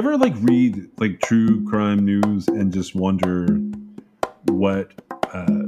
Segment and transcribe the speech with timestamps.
[0.00, 3.46] Ever like read like true crime news and just wonder
[4.46, 4.92] what
[5.34, 5.66] uh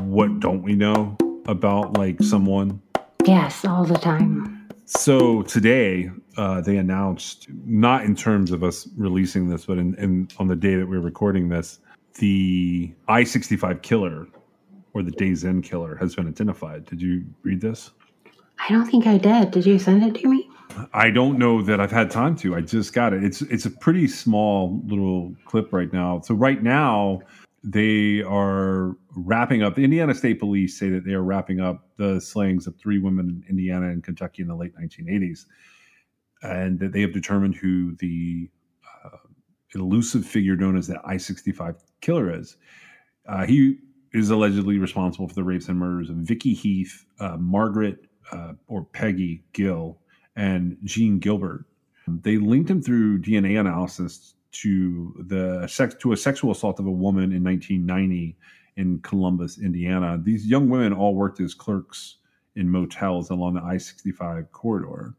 [0.00, 1.14] what don't we know
[1.44, 2.80] about like someone?
[3.26, 4.70] Yes, all the time.
[4.86, 10.28] So today uh they announced not in terms of us releasing this, but in, in
[10.38, 11.78] on the day that we're recording this,
[12.14, 14.28] the I sixty five killer
[14.94, 16.86] or the Days Inn killer has been identified.
[16.86, 17.90] Did you read this?
[18.66, 19.50] I don't think I did.
[19.50, 20.48] Did you send it to me?
[20.92, 22.54] I don't know that I've had time to.
[22.54, 23.24] I just got it.
[23.24, 26.20] It's it's a pretty small little clip right now.
[26.20, 27.20] So right now
[27.64, 29.74] they are wrapping up.
[29.74, 33.44] The Indiana State Police say that they are wrapping up the slayings of three women
[33.44, 35.46] in Indiana and Kentucky in the late 1980s,
[36.42, 38.50] and that they have determined who the
[39.04, 39.16] uh,
[39.74, 42.56] elusive figure known as the I-65 killer is.
[43.28, 43.78] Uh, he
[44.12, 47.98] is allegedly responsible for the rapes and murders of Vicky Heath, uh, Margaret
[48.32, 49.98] uh, or Peggy Gill,
[50.36, 51.64] and Jean Gilbert.
[52.08, 56.90] They linked him through DNA analysis to the sex to a sexual assault of a
[56.90, 58.36] woman in 1990
[58.76, 60.20] in Columbus, Indiana.
[60.22, 62.16] These young women all worked as clerks
[62.56, 65.14] in motels along the I-65 corridor.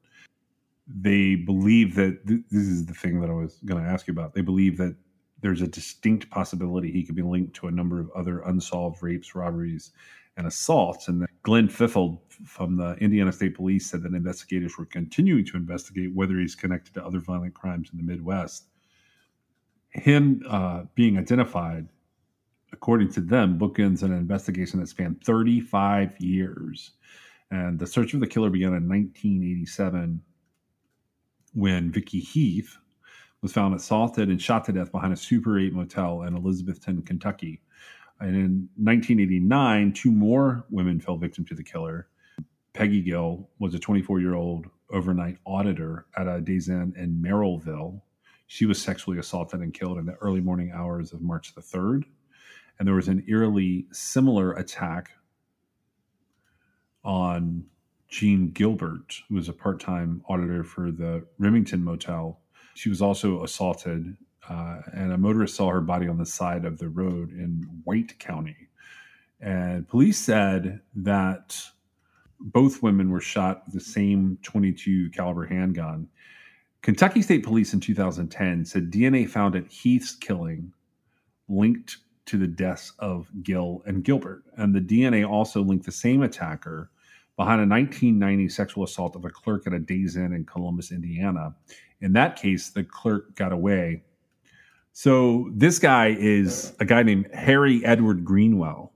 [0.87, 4.11] They believe that th- this is the thing that I was going to ask you
[4.11, 4.33] about.
[4.33, 4.95] They believe that
[5.41, 9.35] there's a distinct possibility he could be linked to a number of other unsolved rapes,
[9.35, 9.91] robberies,
[10.37, 11.07] and assault.
[11.07, 16.13] And Glenn Fiffeld from the Indiana State Police said that investigators were continuing to investigate
[16.13, 18.67] whether he's connected to other violent crimes in the Midwest.
[19.91, 21.87] Him uh, being identified,
[22.71, 26.91] according to them, bookends an investigation that spanned 35 years.
[27.51, 30.21] And the search for the killer began in 1987
[31.53, 32.77] when Vicky Heath
[33.43, 37.61] was found assaulted and shot to death behind a Super 8 motel in Elizabethtown, Kentucky.
[38.23, 42.07] And in 1989, two more women fell victim to the killer.
[42.71, 48.01] Peggy Gill was a 24 year old overnight auditor at a Days Inn in Merrillville.
[48.47, 52.05] She was sexually assaulted and killed in the early morning hours of March the 3rd.
[52.79, 55.11] And there was an eerily similar attack
[57.03, 57.65] on
[58.07, 62.39] Jean Gilbert, who was a part time auditor for the Remington Motel.
[62.73, 64.15] She was also assaulted
[64.49, 68.17] uh, and a motorist saw her body on the side of the road in White
[68.19, 68.69] County.
[69.39, 71.57] And police said that
[72.39, 76.07] both women were shot with the same 22 caliber handgun.
[76.81, 80.73] Kentucky State Police in 2010 said DNA found at Heath's killing
[81.47, 84.43] linked to the deaths of Gill and Gilbert.
[84.57, 86.89] And the DNA also linked the same attacker
[87.35, 91.55] behind a 1990 sexual assault of a clerk at a Days Inn in Columbus, Indiana.
[92.01, 94.03] In that case, the clerk got away
[94.93, 98.93] so this guy is a guy named Harry Edward Greenwell,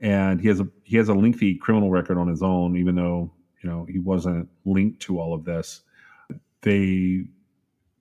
[0.00, 3.30] and he has a he has a lengthy criminal record on his own, even though
[3.62, 5.82] you know he wasn't linked to all of this.
[6.62, 7.26] They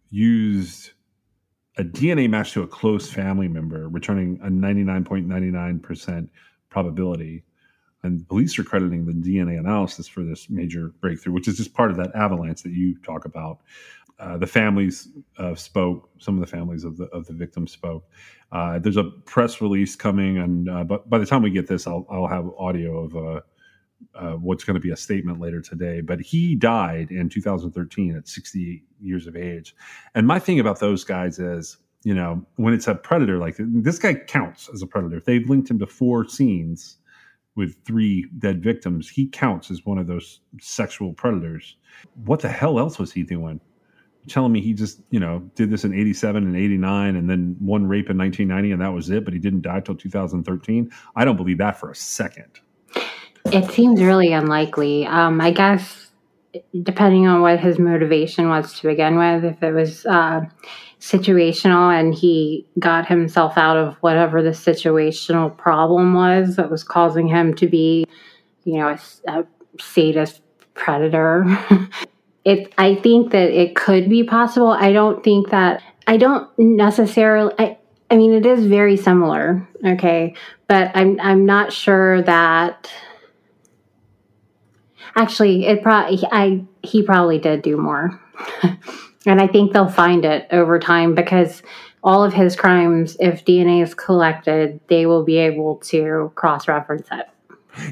[0.10, 0.92] used
[1.78, 5.80] a DNA match to a close family member, returning a ninety nine point ninety nine
[5.80, 6.30] percent
[6.70, 7.44] probability.
[8.04, 11.92] And police are crediting the DNA analysis for this major breakthrough, which is just part
[11.92, 13.60] of that avalanche that you talk about.
[14.22, 15.08] Uh, the families
[15.40, 16.10] uh, spoke.
[16.20, 18.06] Some of the families of the of the victims spoke.
[18.52, 21.88] Uh, there's a press release coming, and uh, but by the time we get this,
[21.88, 23.44] I'll I'll have audio of
[24.16, 26.02] uh, what's going to be a statement later today.
[26.02, 29.76] But he died in 2013 at 68 years of age.
[30.16, 34.00] And my thing about those guys is, you know, when it's a predator like this
[34.00, 35.18] guy counts as a predator.
[35.18, 36.98] If they've linked him to four scenes
[37.56, 41.78] with three dead victims, he counts as one of those sexual predators.
[42.24, 43.60] What the hell else was he doing?
[44.28, 47.88] Telling me he just you know did this in 87 and 89 and then one
[47.88, 51.38] rape in 1990 and that was it but he didn't die till 2013 i don't
[51.38, 52.60] believe that for a second
[53.46, 55.06] It seems really unlikely.
[55.06, 56.08] Um, I guess
[56.84, 60.42] depending on what his motivation was to begin with, if it was uh,
[61.00, 67.28] situational and he got himself out of whatever the situational problem was that was causing
[67.28, 68.06] him to be,
[68.66, 69.00] you know, a,
[69.32, 69.46] a
[69.80, 70.42] sadist
[70.74, 71.46] predator.
[72.44, 74.72] it, I think that it could be possible.
[74.72, 75.84] I don't think that.
[76.08, 77.54] I don't necessarily.
[77.60, 77.78] I,
[78.10, 79.68] I mean, it is very similar.
[79.86, 80.36] Okay,
[80.68, 82.92] but I'm I'm not sure that.
[85.16, 88.20] Actually, it probably I he probably did do more,
[89.26, 91.62] and I think they'll find it over time because
[92.04, 97.08] all of his crimes, if DNA is collected, they will be able to cross reference
[97.12, 97.28] it.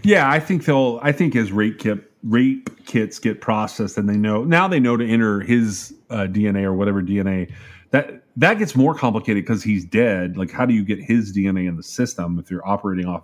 [0.03, 0.99] Yeah, I think they'll.
[1.03, 4.98] I think as rate kit rape kits get processed, and they know now they know
[4.98, 7.51] to enter his uh, DNA or whatever DNA
[7.92, 10.38] that that gets more complicated because he's dead.
[10.38, 13.24] Like, how do you get his DNA in the system if you're operating off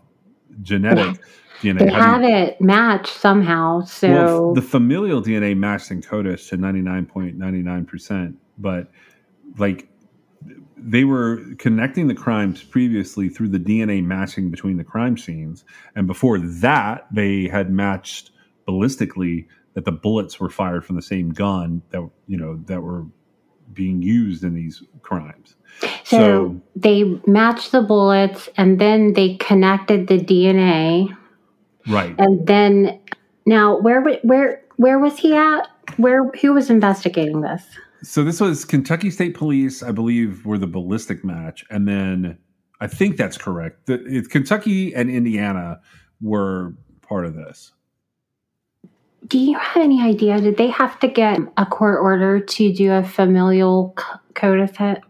[0.61, 1.19] genetic
[1.61, 1.79] DNA?
[1.79, 6.57] They have you- it matched somehow, so well, the familial DNA matched in CODIS to
[6.57, 8.91] 99.99%, but
[9.57, 9.87] like
[10.77, 15.63] they were connecting the crimes previously through the DNA matching between the crime scenes.
[15.95, 18.31] And before that, they had matched
[18.67, 23.05] ballistically that the bullets were fired from the same gun that, you know, that were
[23.73, 25.55] being used in these crimes.
[26.03, 31.15] so, so- they matched the bullets, and then they connected the DNA,
[31.87, 32.15] Right.
[32.17, 32.99] and then
[33.45, 35.67] now where where where was he at?
[35.97, 37.63] Where who was investigating this?
[38.03, 42.37] So this was Kentucky State Police, I believe, were the ballistic match, and then
[42.79, 43.87] I think that's correct.
[43.87, 45.79] The, it, Kentucky and Indiana
[46.21, 47.71] were part of this.
[49.27, 50.39] Do you have any idea?
[50.39, 54.05] Did they have to get a court order to do a familial c-
[54.35, 55.01] CODIS hit?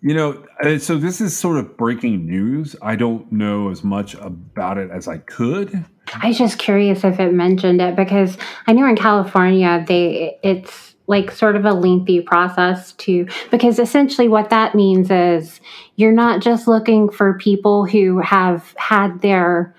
[0.00, 2.74] You know, uh, so this is sort of breaking news.
[2.82, 5.84] I don't know as much about it as I could.
[6.20, 8.36] I was just curious if it mentioned it because
[8.66, 14.28] I know in California they it's like sort of a lengthy process to because essentially
[14.28, 15.60] what that means is
[15.96, 19.74] you're not just looking for people who have had their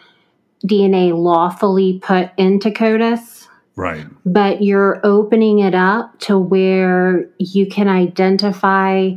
[0.68, 4.06] DNA lawfully put into CODIS, Right.
[4.25, 9.12] but you're opening it up to where you can identify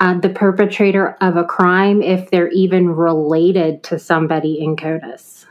[0.00, 5.46] uh, the perpetrator of a crime if they're even related to somebody in CODIS.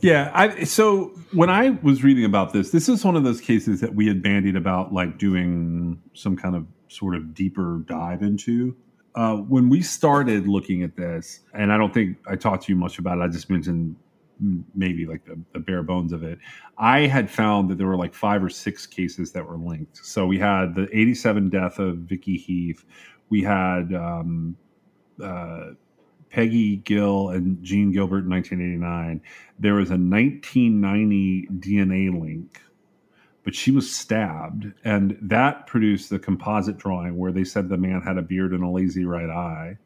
[0.00, 0.30] Yeah.
[0.34, 3.94] I, so when I was reading about this, this is one of those cases that
[3.94, 8.76] we had bandied about, like doing some kind of sort of deeper dive into.
[9.14, 12.76] Uh, when we started looking at this, and I don't think I talked to you
[12.76, 13.96] much about it, I just mentioned
[14.74, 16.38] maybe like the, the bare bones of it.
[16.78, 20.04] I had found that there were like five or six cases that were linked.
[20.04, 22.84] So we had the 87 death of Vicky Heath.
[23.28, 24.56] We had um,
[25.22, 25.70] uh,
[26.30, 29.22] Peggy Gill and Jean Gilbert in 1989.
[29.58, 32.60] There was a 1990 DNA link,
[33.42, 38.02] but she was stabbed, and that produced the composite drawing where they said the man
[38.02, 39.78] had a beard and a lazy right eye.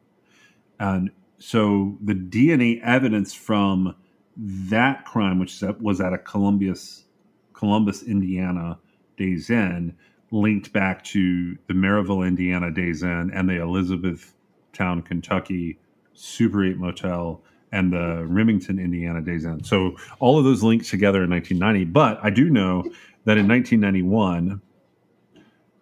[0.79, 3.95] And so the DNA evidence from
[4.37, 7.05] that crime, which was at a Columbus,
[7.53, 8.79] Columbus, Indiana
[9.17, 9.97] Days Inn,
[10.31, 15.79] linked back to the Merrillville, Indiana Days Inn and the Elizabethtown, Kentucky
[16.15, 17.43] Super 8 Motel
[17.73, 19.63] and the Remington, Indiana Days Inn.
[19.65, 21.91] So all of those linked together in 1990.
[21.93, 22.83] But I do know
[23.25, 24.61] that in 1991,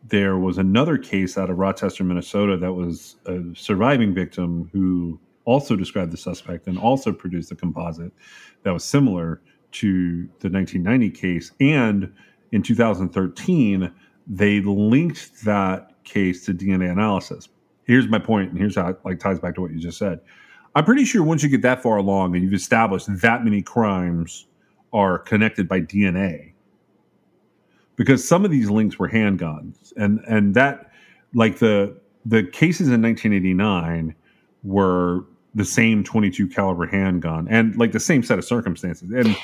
[0.07, 5.75] there was another case out of Rochester, Minnesota that was a surviving victim who also
[5.77, 8.13] described the suspect and also produced a composite
[8.65, 9.41] that was similar
[9.73, 11.53] to the 1990 case.
[11.59, 12.13] And
[12.53, 13.91] in 2013,
[14.27, 17.49] they linked that case to DNA analysis.
[17.85, 20.21] Here's my point, and here's how it like ties back to what you just said.
[20.75, 24.47] I'm pretty sure once you get that far along and you've established that many crimes
[24.93, 26.53] are connected by DNA,
[27.97, 30.93] because some of these links were handguns, and and that
[31.33, 34.15] like the the cases in 1989
[34.63, 35.25] were
[35.59, 39.37] the same 22 caliber handgun and like the same set of circumstances and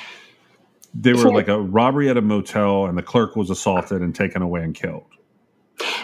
[0.93, 4.41] they were like a robbery at a motel and the clerk was assaulted and taken
[4.41, 5.05] away and killed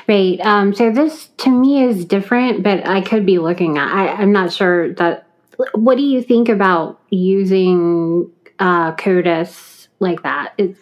[0.08, 0.40] Right.
[0.42, 3.88] Um, so this to me is different, but I could be looking at.
[3.94, 5.28] I, I'm not sure that.
[5.74, 10.54] What do you think about using uh, CODIS like that?
[10.58, 10.76] It,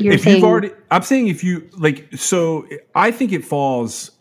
[0.00, 4.12] you're if saying you've already i'm saying if you like so i think it falls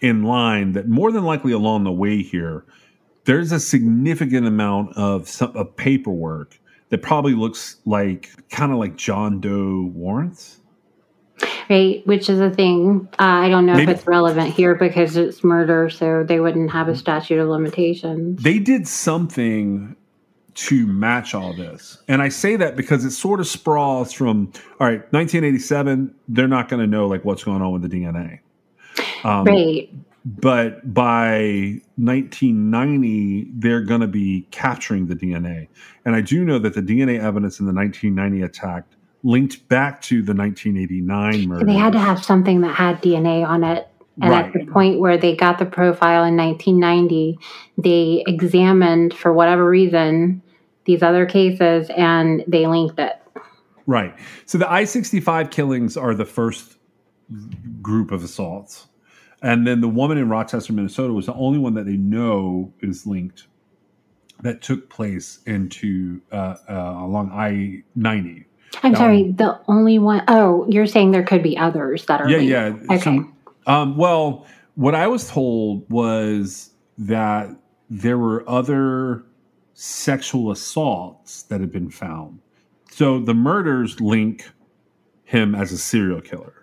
[0.00, 2.64] in line that more than likely along the way here
[3.24, 6.58] there's a significant amount of, some, of paperwork
[6.90, 10.58] that probably looks like kind of like john doe warrants
[11.68, 13.08] right, which is a thing.
[13.18, 16.70] Uh, I don't know Maybe- if it's relevant here because it's murder, so they wouldn't
[16.70, 18.42] have a statute of limitations.
[18.42, 19.96] they did something
[20.54, 22.02] to match all this.
[22.08, 26.68] And I say that because it sort of sprawls from all right, 1987, they're not
[26.68, 28.40] going to know like what's going on with the DNA.
[29.24, 29.90] Um, right.
[30.24, 35.68] But by 1990, they're going to be capturing the DNA.
[36.04, 38.84] And I do know that the DNA evidence in the 1990 attack
[39.24, 41.64] linked back to the 1989 murder.
[41.64, 43.88] They had to have something that had DNA on it
[44.20, 44.44] And Right.
[44.44, 47.38] at the point where they got the profile in 1990,
[47.78, 50.42] they examined, for whatever reason,
[50.84, 53.14] these other cases and they linked it.
[53.86, 54.14] Right.
[54.44, 56.76] So the I 65 killings are the first
[57.80, 58.86] group of assaults.
[59.42, 63.06] And then the woman in Rochester, Minnesota was the only one that they know is
[63.06, 63.48] linked
[64.42, 68.46] that took place into uh, uh, along I 90.
[68.82, 72.28] I'm Um, sorry, the only one oh, you're saying there could be others that are
[72.28, 72.50] Yeah, linked.
[72.50, 72.96] yeah.
[72.96, 73.20] Okay.
[73.66, 74.46] Um, well,
[74.76, 77.50] what I was told was that
[77.90, 79.24] there were other
[79.74, 82.40] sexual assaults that had been found.
[82.90, 84.50] So the murders link
[85.24, 86.61] him as a serial killer.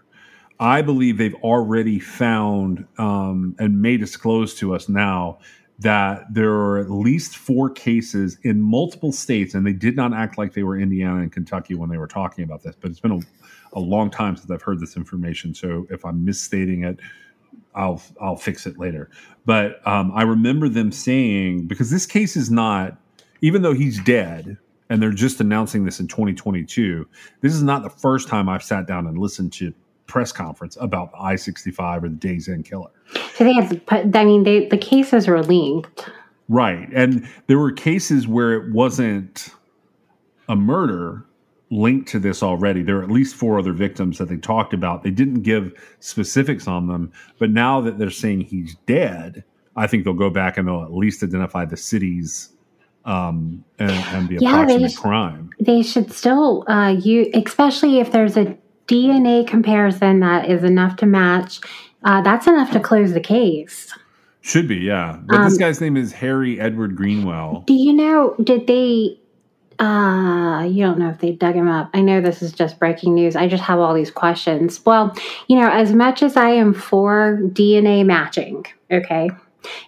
[0.60, 5.40] I believe they've already found um, and may disclose to us now
[5.80, 10.38] that there are at least four cases in multiple states, and they did not act
[10.38, 12.76] like they were Indiana and Kentucky when they were talking about this.
[12.80, 16.26] But it's been a, a long time since I've heard this information, so if I'm
[16.26, 17.00] misstating it,
[17.74, 19.10] I'll I'll fix it later.
[19.46, 22.98] But um, I remember them saying because this case is not,
[23.42, 24.58] even though he's dead,
[24.90, 27.08] and they're just announcing this in 2022.
[27.40, 29.74] This is not the first time I've sat down and listened to
[30.10, 32.90] press conference about the I-65 or the Days Inn killer.
[33.36, 36.10] So they I mean, they, the cases were linked.
[36.50, 36.90] Right.
[36.94, 39.50] And there were cases where it wasn't
[40.50, 41.26] a murder
[41.70, 42.82] linked to this already.
[42.82, 45.04] There are at least four other victims that they talked about.
[45.04, 49.44] They didn't give specifics on them, but now that they're saying he's dead,
[49.76, 52.50] I think they'll go back and they'll at least identify the cities
[53.06, 55.52] um, and, and the Yeah, they sh- crime.
[55.60, 58.58] They should still, uh, you, especially if there's a
[58.90, 61.60] DNA comparison that is enough to match.
[62.04, 63.94] Uh, that's enough to close the case.
[64.42, 65.18] Should be, yeah.
[65.26, 67.64] But this Um, guy's name is Harry Edward Greenwell.
[67.68, 68.36] Do you know?
[68.44, 69.18] Did they?
[69.80, 71.90] Uh, you don't know if they dug him up.
[71.94, 73.36] I know this is just breaking news.
[73.38, 74.86] I just have all these questions.
[74.86, 75.16] Well,
[75.48, 79.30] you know, as much as I am for DNA matching, okay,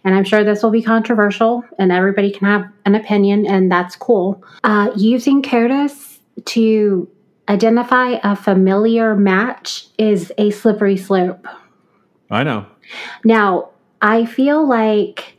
[0.05, 3.95] and I'm sure this will be controversial, and everybody can have an opinion, and that's
[3.97, 4.41] cool.
[4.63, 7.09] Uh, using CODIS to
[7.49, 11.45] identify a familiar match is a slippery slope.
[12.29, 12.65] I know.
[13.25, 13.69] Now,
[14.01, 15.37] I feel like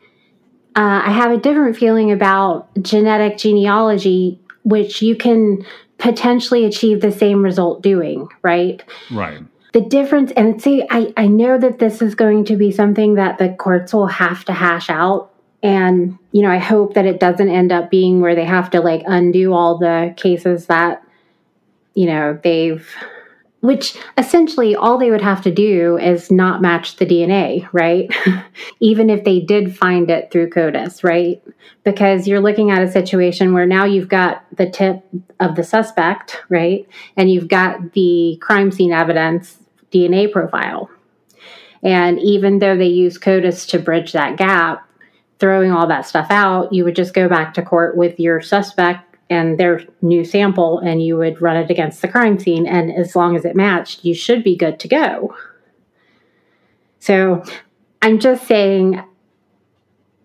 [0.76, 5.64] uh, I have a different feeling about genetic genealogy, which you can
[5.98, 8.82] potentially achieve the same result doing, right?
[9.10, 9.42] Right.
[9.72, 13.38] The difference, and see, I, I know that this is going to be something that
[13.38, 15.32] the courts will have to hash out.
[15.62, 18.80] And, you know, I hope that it doesn't end up being where they have to
[18.80, 21.01] like undo all the cases that,
[21.94, 22.86] you know, they've,
[23.60, 28.12] which essentially all they would have to do is not match the DNA, right?
[28.80, 31.42] Even if they did find it through CODIS, right?
[31.84, 35.04] Because you're looking at a situation where now you've got the tip
[35.40, 36.86] of the suspect, right?
[37.16, 39.58] And you've got the crime scene evidence
[39.92, 40.90] DNA profile.
[41.82, 44.88] And even though they use CODIS to bridge that gap,
[45.38, 49.11] throwing all that stuff out, you would just go back to court with your suspect
[49.32, 52.66] and their new sample and you would run it against the crime scene.
[52.66, 55.34] And as long as it matched, you should be good to go.
[57.00, 57.42] So
[58.00, 59.02] I'm just saying,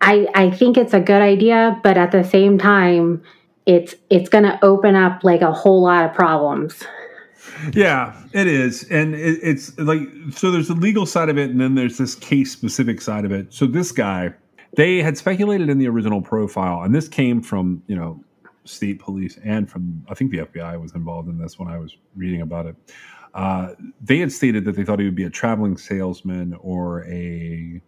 [0.00, 3.22] I, I think it's a good idea, but at the same time,
[3.66, 6.84] it's it's going to open up like a whole lot of problems.
[7.72, 10.00] Yeah, it is, and it, it's like
[10.30, 10.50] so.
[10.50, 13.52] There's the legal side of it, and then there's this case specific side of it.
[13.52, 14.32] So this guy,
[14.76, 18.22] they had speculated in the original profile, and this came from you know
[18.68, 21.96] state police and from I think the FBI was involved in this when I was
[22.16, 22.76] reading about it.
[23.34, 27.80] Uh, they had stated that they thought he would be a traveling salesman or a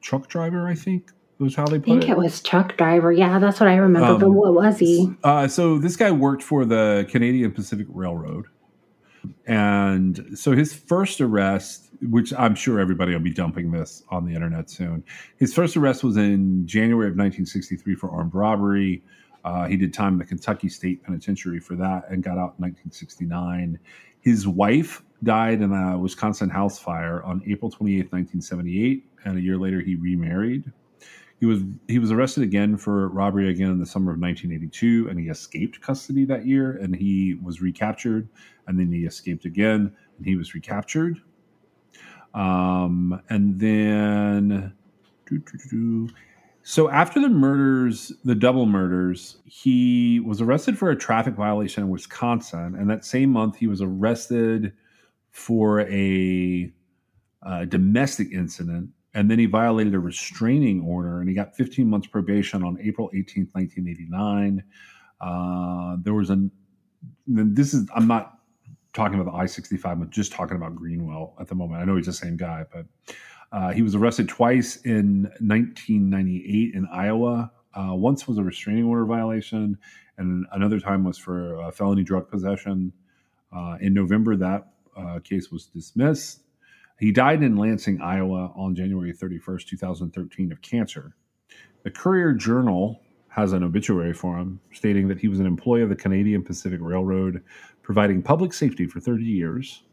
[0.00, 0.66] truck driver.
[0.66, 1.96] I think was how they put it.
[1.96, 3.12] I think it was truck driver.
[3.12, 4.18] Yeah, that's what I remember.
[4.18, 5.14] but Um, what was he?
[5.22, 8.46] Uh, so this guy worked for the Canadian Pacific Railroad,
[9.46, 14.34] and so his first arrest, which I'm sure everybody will be dumping this on the
[14.34, 15.04] internet soon.
[15.36, 19.02] His first arrest was in January of 1963 for armed robbery.
[19.48, 22.64] Uh, he did time in the Kentucky State Penitentiary for that and got out in
[22.68, 23.78] 1969.
[24.20, 29.56] His wife died in a Wisconsin house fire on April 28, 1978, and a year
[29.56, 30.70] later he remarried.
[31.40, 35.18] He was he was arrested again for robbery again in the summer of 1982, and
[35.18, 36.72] he escaped custody that year.
[36.72, 38.28] And he was recaptured,
[38.66, 41.22] and then he escaped again, and he was recaptured.
[42.34, 44.74] Um, and then.
[46.68, 51.88] So after the murders, the double murders, he was arrested for a traffic violation in
[51.88, 54.74] Wisconsin, and that same month he was arrested
[55.30, 56.70] for a
[57.42, 62.06] uh, domestic incident and then he violated a restraining order and he got 15 months
[62.06, 64.62] probation on April 18th, 1989.
[65.22, 66.50] Uh, there was then
[67.26, 68.38] this is, I'm not
[68.92, 71.80] talking about the I 65, I'm just talking about Greenwell at the moment.
[71.80, 72.84] I know he's the same guy, but
[73.52, 77.50] Uh, he was arrested twice in 1998 in Iowa.
[77.74, 79.78] Uh, once was a restraining order violation,
[80.16, 82.92] and another time was for felony drug possession.
[83.54, 86.42] Uh, in November, that uh, case was dismissed.
[86.98, 91.14] He died in Lansing, Iowa on January 31st, 2013, of cancer.
[91.84, 95.88] The Courier Journal has an obituary for him stating that he was an employee of
[95.88, 97.42] the Canadian Pacific Railroad,
[97.82, 99.84] providing public safety for 30 years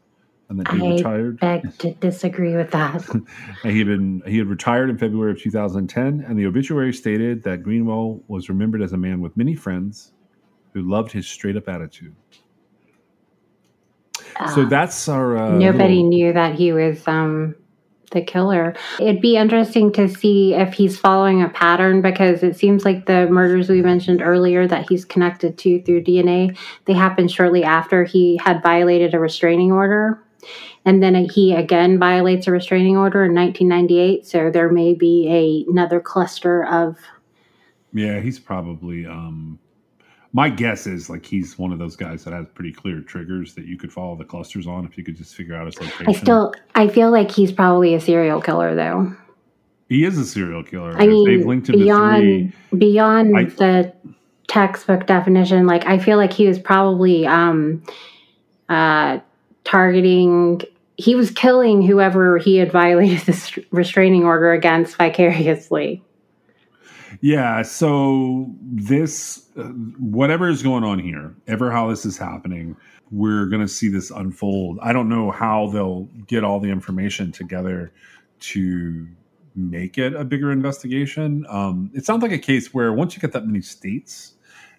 [0.48, 1.40] and that he I retired.
[1.40, 3.02] beg to disagree with that.
[3.62, 7.62] he had been he had retired in February of 2010, and the obituary stated that
[7.62, 10.12] Greenwell was remembered as a man with many friends
[10.72, 12.14] who loved his straight up attitude.
[14.54, 17.54] so Uh, that's our uh, Nobody little- knew that he was um,
[18.12, 18.74] the killer.
[19.00, 23.26] It'd be interesting to see if he's following a pattern because it seems like the
[23.28, 28.38] murders we mentioned earlier that he's connected to through DNA, they happened shortly after he
[28.44, 30.22] had violated a restraining order.
[30.84, 34.26] And then he again violates a restraining order in 1998.
[34.26, 36.96] So there may be a, another cluster of.
[37.92, 39.06] Yeah, he's probably.
[39.06, 39.58] Um,
[40.32, 43.64] my guess is like he's one of those guys that has pretty clear triggers that
[43.64, 46.08] you could follow the clusters on if you could just figure out his location.
[46.08, 49.14] I still, I feel like he's probably a serial killer though.
[49.88, 50.94] he is a serial killer.
[51.00, 52.22] I mean, they've linked him to beyond
[52.70, 52.78] three.
[52.78, 53.94] beyond I- the
[54.46, 57.82] textbook definition, like I feel like he was probably um,
[58.68, 59.20] uh,
[59.66, 60.62] targeting.
[60.96, 66.02] He was killing whoever he had violated this restraining order against vicariously.
[67.20, 72.76] Yeah, so this, uh, whatever is going on here, ever how this is happening,
[73.10, 74.78] we're going to see this unfold.
[74.82, 77.92] I don't know how they'll get all the information together
[78.38, 79.06] to
[79.54, 81.46] make it a bigger investigation.
[81.48, 84.34] Um, it sounds like a case where once you get that many states,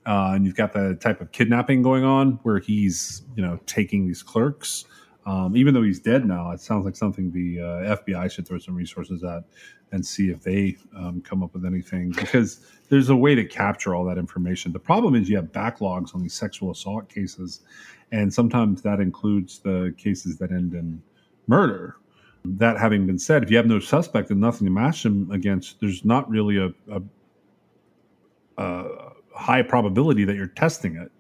[0.07, 4.07] uh, and you've got the type of kidnapping going on where he's, you know, taking
[4.07, 4.85] these clerks.
[5.25, 8.57] Um, even though he's dead now, it sounds like something the uh, FBI should throw
[8.57, 9.43] some resources at
[9.91, 13.93] and see if they um, come up with anything because there's a way to capture
[13.93, 14.71] all that information.
[14.71, 17.61] The problem is you have backlogs on these sexual assault cases,
[18.13, 21.01] and sometimes that includes the cases that end in
[21.47, 21.97] murder.
[22.45, 25.81] That having been said, if you have no suspect and nothing to match them against,
[25.81, 27.01] there's not really a, a,
[28.57, 29.06] a
[29.37, 31.11] high probability that you're testing it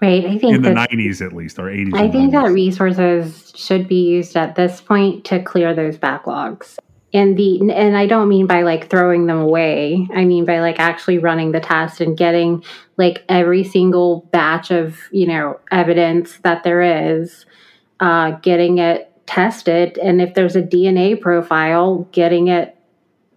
[0.00, 0.24] Right.
[0.26, 1.94] I think in the that 90s at least or 80s.
[1.94, 6.76] I think that resources should be used at this point to clear those backlogs.
[7.12, 10.06] And the and I don't mean by like throwing them away.
[10.14, 12.62] I mean by like actually running the test and getting
[12.96, 17.46] like every single batch of, you know, evidence that there is,
[18.00, 19.98] uh, getting it tested.
[19.98, 22.76] And if there's a DNA profile, getting it,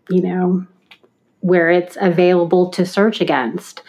[0.10, 0.68] you know,
[1.42, 3.82] where it's available to search against.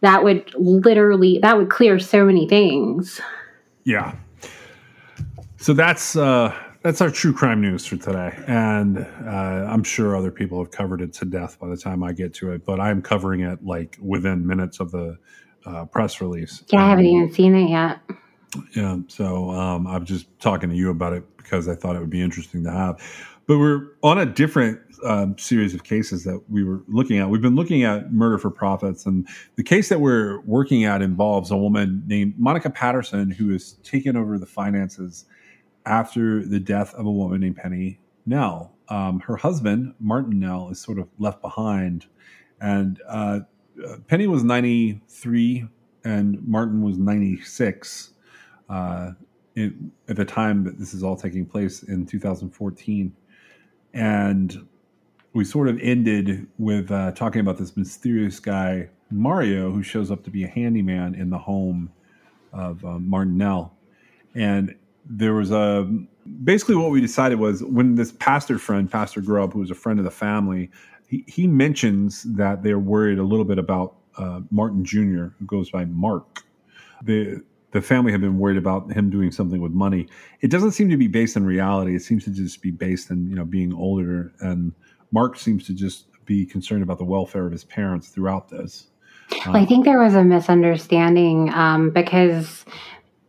[0.00, 3.20] That would literally that would clear so many things.
[3.84, 4.14] Yeah.
[5.56, 10.30] So that's uh, that's our true crime news for today, and uh, I'm sure other
[10.30, 12.64] people have covered it to death by the time I get to it.
[12.64, 15.18] But I'm covering it like within minutes of the
[15.66, 16.62] uh, press release.
[16.68, 17.98] Yeah, I haven't Um, even seen it yet.
[18.74, 22.08] Yeah, so um, I'm just talking to you about it because I thought it would
[22.08, 23.02] be interesting to have.
[23.48, 27.30] But we're on a different um, series of cases that we were looking at.
[27.30, 31.50] We've been looking at murder for profits, and the case that we're working at involves
[31.50, 35.24] a woman named Monica Patterson who has taken over the finances
[35.86, 38.74] after the death of a woman named Penny Nell.
[38.90, 42.04] Um, her husband, Martin Nell, is sort of left behind,
[42.60, 43.40] and uh,
[44.08, 45.66] Penny was 93
[46.04, 48.10] and Martin was 96
[48.68, 49.12] uh,
[49.54, 53.14] in, at the time that this is all taking place in 2014.
[53.92, 54.66] And
[55.32, 60.24] we sort of ended with uh, talking about this mysterious guy, Mario, who shows up
[60.24, 61.90] to be a handyman in the home
[62.52, 63.76] of um, Martin Nell.
[64.34, 64.74] And
[65.08, 65.90] there was a
[66.44, 69.98] basically what we decided was when this pastor friend, Pastor Grubb, who was a friend
[69.98, 70.70] of the family,
[71.08, 75.70] he, he mentions that they're worried a little bit about uh, Martin Jr., who goes
[75.70, 76.42] by Mark.
[77.02, 80.08] The the family had been worried about him doing something with money.
[80.40, 81.94] It doesn't seem to be based in reality.
[81.94, 84.32] It seems to just be based in you know being older.
[84.40, 84.72] And
[85.12, 88.88] Mark seems to just be concerned about the welfare of his parents throughout this.
[89.46, 92.64] Well, I think there was a misunderstanding um, because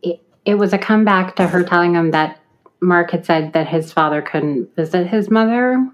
[0.02, 2.40] it, it was a comeback to her telling him that
[2.80, 5.86] Mark had said that his father couldn't visit his mother.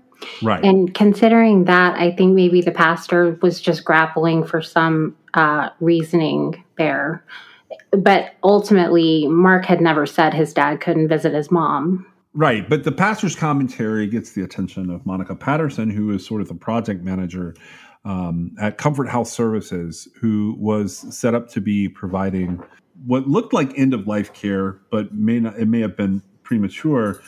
[0.43, 0.65] Right.
[0.65, 6.65] And considering that, I think maybe the pastor was just grappling for some uh, reasoning
[6.79, 7.25] there.
[7.97, 12.07] But ultimately, Mark had never said his dad couldn't visit his mom.
[12.35, 16.49] Right, but the pastor's commentary gets the attention of Monica Patterson, who is sort of
[16.49, 17.55] the project manager
[18.05, 22.63] um, at Comfort Health Services, who was set up to be providing
[23.07, 25.59] what looked like end of life care, but may not.
[25.59, 27.21] It may have been premature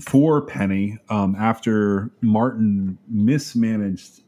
[0.00, 4.22] for Penny um, after Martin mismanaged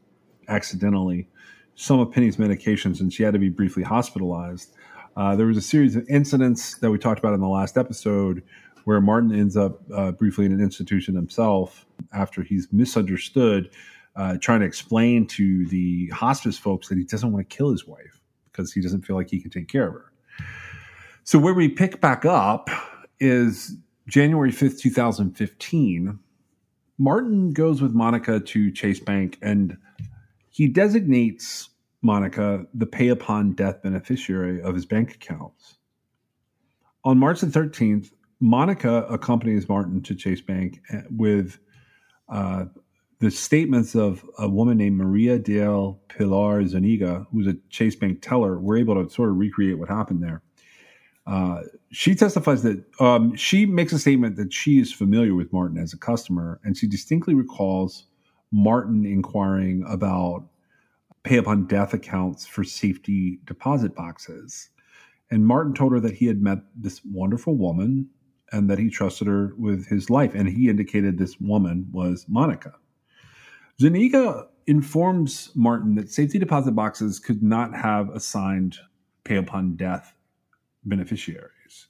[0.47, 1.29] accidentally
[1.75, 4.75] some of Penny's medications and she had to be briefly hospitalized.
[5.19, 8.41] Uh, there was a series of incidents that we talked about in the last episode
[8.85, 13.69] where Martin ends up uh, briefly in an institution himself after he's misunderstood,
[14.15, 17.85] uh, trying to explain to the hospice folks that he doesn't want to kill his
[17.85, 20.13] wife because he doesn't feel like he can take care of her.
[21.25, 22.69] So, where we pick back up
[23.19, 23.75] is
[24.07, 26.17] January 5th, 2015.
[26.97, 29.77] Martin goes with Monica to Chase Bank and
[30.49, 31.69] he designates
[32.01, 35.77] Monica the pay upon death beneficiary of his bank accounts.
[37.03, 41.59] On March the 13th, Monica accompanies Martin to Chase Bank eh, with
[42.29, 42.65] uh,
[43.19, 48.59] the statements of a woman named Maria del Pilar Zuniga, who's a Chase Bank teller.
[48.59, 50.41] We're able to sort of recreate what happened there.
[51.27, 55.77] Uh, she testifies that um, she makes a statement that she is familiar with Martin
[55.77, 58.05] as a customer, and she distinctly recalls
[58.51, 60.45] Martin inquiring about
[61.23, 64.69] pay upon death accounts for safety deposit boxes.
[65.31, 68.09] And Martin told her that he had met this wonderful woman
[68.51, 70.33] and that he trusted her with his life.
[70.33, 72.73] And he indicated this woman was Monica.
[73.79, 78.77] Zuniga informs Martin that safety deposit boxes could not have assigned
[79.23, 80.13] pay upon death
[80.83, 81.87] beneficiaries.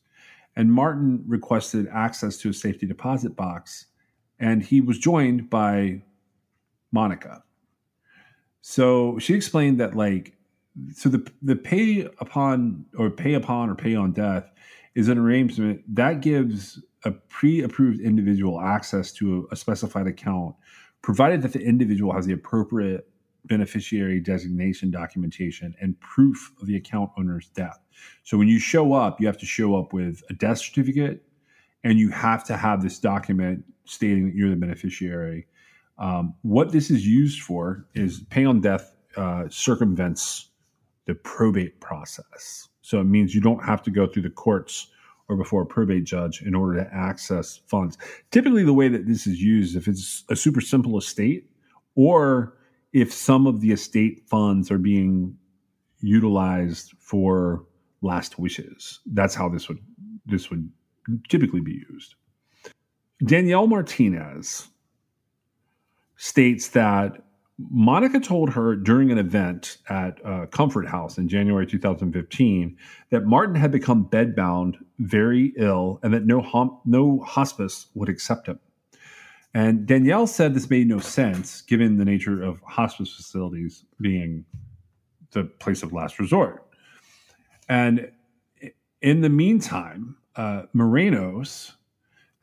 [0.55, 3.85] And Martin requested access to a safety deposit box,
[4.39, 6.03] and he was joined by
[6.91, 7.43] Monica.
[8.61, 10.35] So she explained that, like,
[10.93, 14.51] so the the pay upon or pay upon or pay on death
[14.95, 20.55] is an arrangement that gives a pre-approved individual access to a, a specified account,
[21.01, 23.09] provided that the individual has the appropriate
[23.45, 27.79] beneficiary designation documentation and proof of the account owner's death.
[28.23, 31.23] So when you show up, you have to show up with a death certificate
[31.83, 35.47] and you have to have this document stating that you're the beneficiary.
[35.99, 40.49] Um, what this is used for is pay on death uh, circumvents
[41.05, 42.69] the probate process.
[42.81, 44.87] So it means you don't have to go through the courts
[45.27, 47.97] or before a probate judge in order to access funds.
[48.31, 51.49] Typically, the way that this is used, if it's a super simple estate,
[51.95, 52.57] or
[52.93, 55.37] if some of the estate funds are being
[55.99, 57.65] utilized for
[58.01, 59.79] last wishes, that's how this would
[60.25, 60.69] this would
[61.27, 62.15] typically be used.
[63.25, 64.69] Danielle Martinez
[66.19, 67.23] states that
[67.57, 72.77] Monica told her during an event at uh, Comfort House in January 2015
[73.09, 78.47] that Martin had become bedbound, very ill, and that no, hom- no hospice would accept
[78.47, 78.59] him.
[79.53, 84.43] And Danielle said this made no sense given the nature of hospice facilities being
[85.31, 86.65] the place of last resort.
[87.69, 88.11] And
[89.01, 91.73] in the meantime, uh, Morenos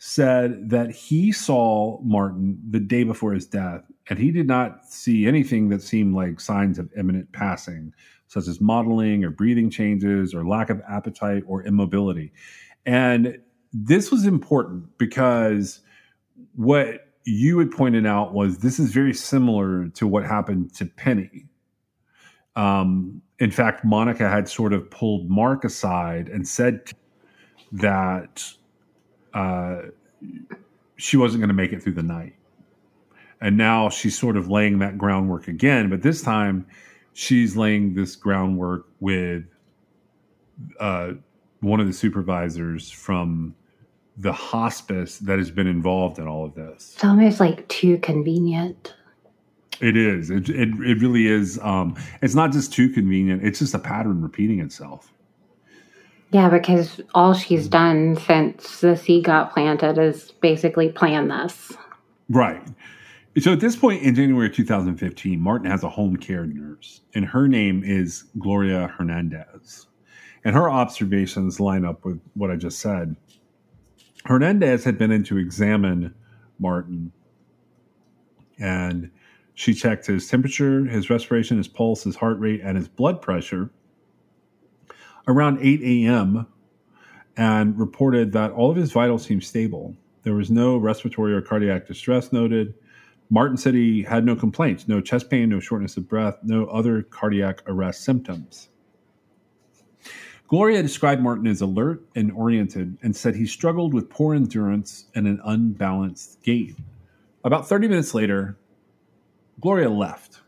[0.08, 5.26] said that he saw Martin the day before his death, and he did not see
[5.26, 7.92] anything that seemed like signs of imminent passing,
[8.28, 12.32] such as mottling or breathing changes or lack of appetite or immobility.
[12.86, 13.36] And
[13.72, 15.80] this was important because
[16.54, 21.48] what you had pointed out was this is very similar to what happened to Penny.
[22.54, 26.92] Um, in fact, Monica had sort of pulled Mark aside and said
[27.72, 28.44] that
[29.36, 29.82] uh,
[30.96, 32.34] she wasn't going to make it through the night.
[33.40, 36.66] And now she's sort of laying that groundwork again, but this time
[37.12, 39.44] she's laying this groundwork with
[40.80, 41.12] uh,
[41.60, 43.54] one of the supervisors from
[44.16, 46.94] the hospice that has been involved in all of this.
[46.94, 48.94] It's almost like too convenient.
[49.82, 50.30] It is.
[50.30, 51.58] It, it, it really is.
[51.62, 55.12] Um, it's not just too convenient, it's just a pattern repeating itself.
[56.32, 61.72] Yeah, because all she's done since the seed got planted is basically plan this.
[62.28, 62.62] Right.
[63.38, 67.46] So at this point in January 2015, Martin has a home care nurse, and her
[67.46, 69.86] name is Gloria Hernandez.
[70.44, 73.14] And her observations line up with what I just said.
[74.24, 76.14] Hernandez had been in to examine
[76.58, 77.12] Martin,
[78.58, 79.10] and
[79.54, 83.70] she checked his temperature, his respiration, his pulse, his heart rate, and his blood pressure
[85.28, 86.46] around 8 a.m.
[87.36, 89.94] and reported that all of his vitals seemed stable.
[90.22, 92.74] There was no respiratory or cardiac distress noted.
[93.30, 97.02] Martin said he had no complaints, no chest pain, no shortness of breath, no other
[97.02, 98.68] cardiac arrest symptoms.
[100.48, 105.26] Gloria described Martin as alert and oriented and said he struggled with poor endurance and
[105.26, 106.76] an unbalanced gait.
[107.42, 108.56] About 30 minutes later,
[109.60, 110.40] Gloria left.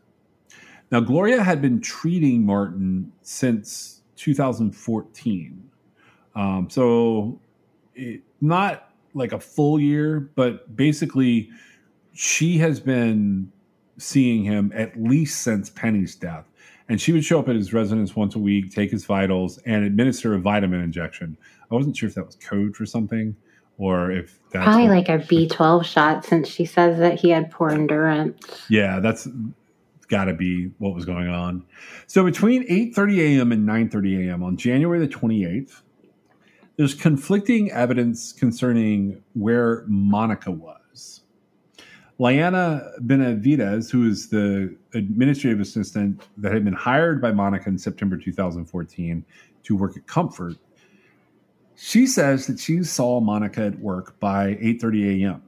[0.91, 5.69] Now, Gloria had been treating Martin since 2014.
[6.35, 7.39] Um, so,
[7.95, 11.49] it, not like a full year, but basically,
[12.13, 13.51] she has been
[13.97, 16.45] seeing him at least since Penny's death.
[16.87, 19.83] And she would show up at his residence once a week, take his vitals, and
[19.83, 21.37] administer a vitamin injection.
[21.69, 23.35] I wasn't sure if that was code for something
[23.77, 27.49] or if that's probably what, like a B12 shot since she says that he had
[27.51, 28.37] poor endurance.
[28.69, 29.27] Yeah, that's
[30.09, 31.63] got to be what was going on.
[32.07, 33.51] So between 8:30 a.m.
[33.51, 34.43] and 9:30 a.m.
[34.43, 35.81] on January the 28th,
[36.75, 41.21] there's conflicting evidence concerning where Monica was.
[42.17, 48.17] Liana Benavides, who is the administrative assistant that had been hired by Monica in September
[48.17, 49.23] 2014
[49.63, 50.55] to work at Comfort,
[51.75, 55.43] she says that she saw Monica at work by 8:30 a.m.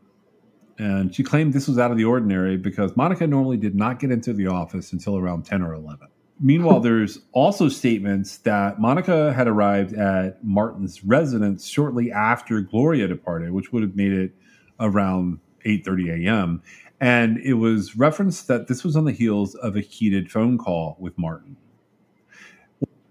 [0.82, 4.10] And she claimed this was out of the ordinary because Monica normally did not get
[4.10, 6.08] into the office until around 10 or 11.
[6.40, 6.84] Meanwhile, hmm.
[6.84, 13.72] there's also statements that Monica had arrived at Martin's residence shortly after Gloria departed, which
[13.72, 14.32] would have made it
[14.80, 16.64] around 8:30 a.m.
[17.00, 20.98] And it was referenced that this was on the heels of a heated phone call
[21.00, 21.58] with Martin.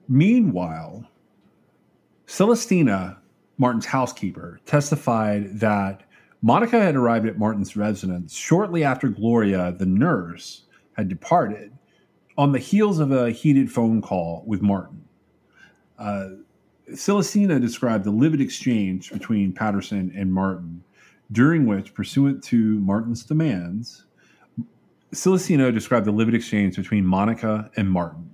[0.08, 1.08] Meanwhile,
[2.26, 3.18] Celestina,
[3.58, 6.02] Martin's housekeeper, testified that
[6.42, 10.62] Monica had arrived at Martin's residence shortly after Gloria, the nurse,
[10.94, 11.72] had departed
[12.38, 15.04] on the heels of a heated phone call with Martin.
[15.98, 16.28] Uh,
[16.94, 20.82] Celestina described the livid exchange between Patterson and Martin,
[21.30, 24.06] during which, pursuant to Martin's demands,
[25.12, 28.30] Celestina described the livid exchange between Monica and Martin,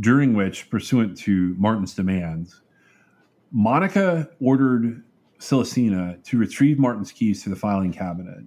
[0.00, 2.60] during which, pursuant to Martin's demands,
[3.50, 5.02] Monica ordered
[5.38, 8.44] Celestina to retrieve Martin's keys to the filing cabinet.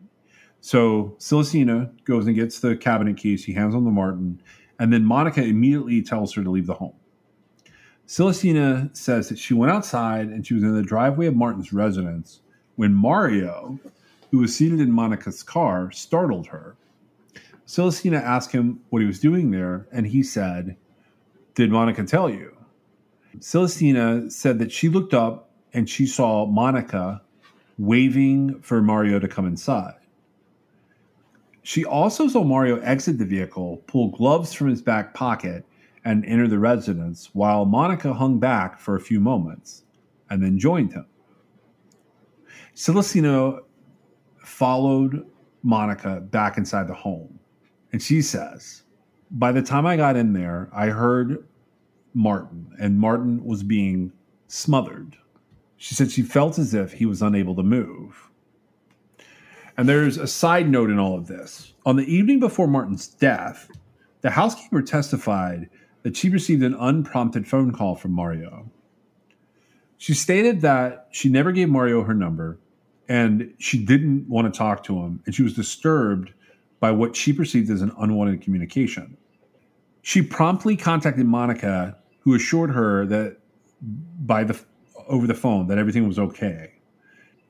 [0.60, 3.42] So Celestina goes and gets the cabinet keys.
[3.42, 4.42] She hands them to Martin,
[4.80, 6.94] and then Monica immediately tells her to leave the home.
[8.08, 12.42] Celestina says that she went outside and she was in the driveway of Martin's residence
[12.76, 13.80] when Mario,
[14.32, 16.76] who was seated in Monica's car, startled her.
[17.66, 20.76] Celestina asked him what he was doing there, and he said,
[21.56, 22.58] Did Monica tell you?
[23.40, 27.22] Celestina said that she looked up and she saw Monica
[27.78, 29.96] waving for Mario to come inside.
[31.64, 35.66] She also saw Mario exit the vehicle, pull gloves from his back pocket,
[36.04, 39.84] and enter the residence while Monica hung back for a few moments
[40.30, 41.06] and then joined him.
[42.74, 43.60] Celestina
[44.44, 45.26] followed
[45.62, 47.40] Monica back inside the home,
[47.92, 48.84] and she says,
[49.30, 51.46] By the time I got in there, I heard
[52.14, 54.12] Martin, and Martin was being
[54.48, 55.18] smothered.
[55.82, 58.30] She said she felt as if he was unable to move.
[59.76, 61.74] And there's a side note in all of this.
[61.88, 63.68] On the evening before Martin's death,
[64.22, 65.72] the housekeeper testified
[66.04, 68.70] that she received an unprompted phone call from Mario.
[69.98, 72.60] She stated that she never gave Mario her number
[73.10, 76.32] and she didn't want to talk to him, and she was disturbed
[76.80, 79.18] by what she perceived as an unwanted communication.
[80.04, 83.38] She promptly contacted Monica who assured her that
[83.82, 84.64] by the
[85.08, 86.74] over the phone that everything was okay.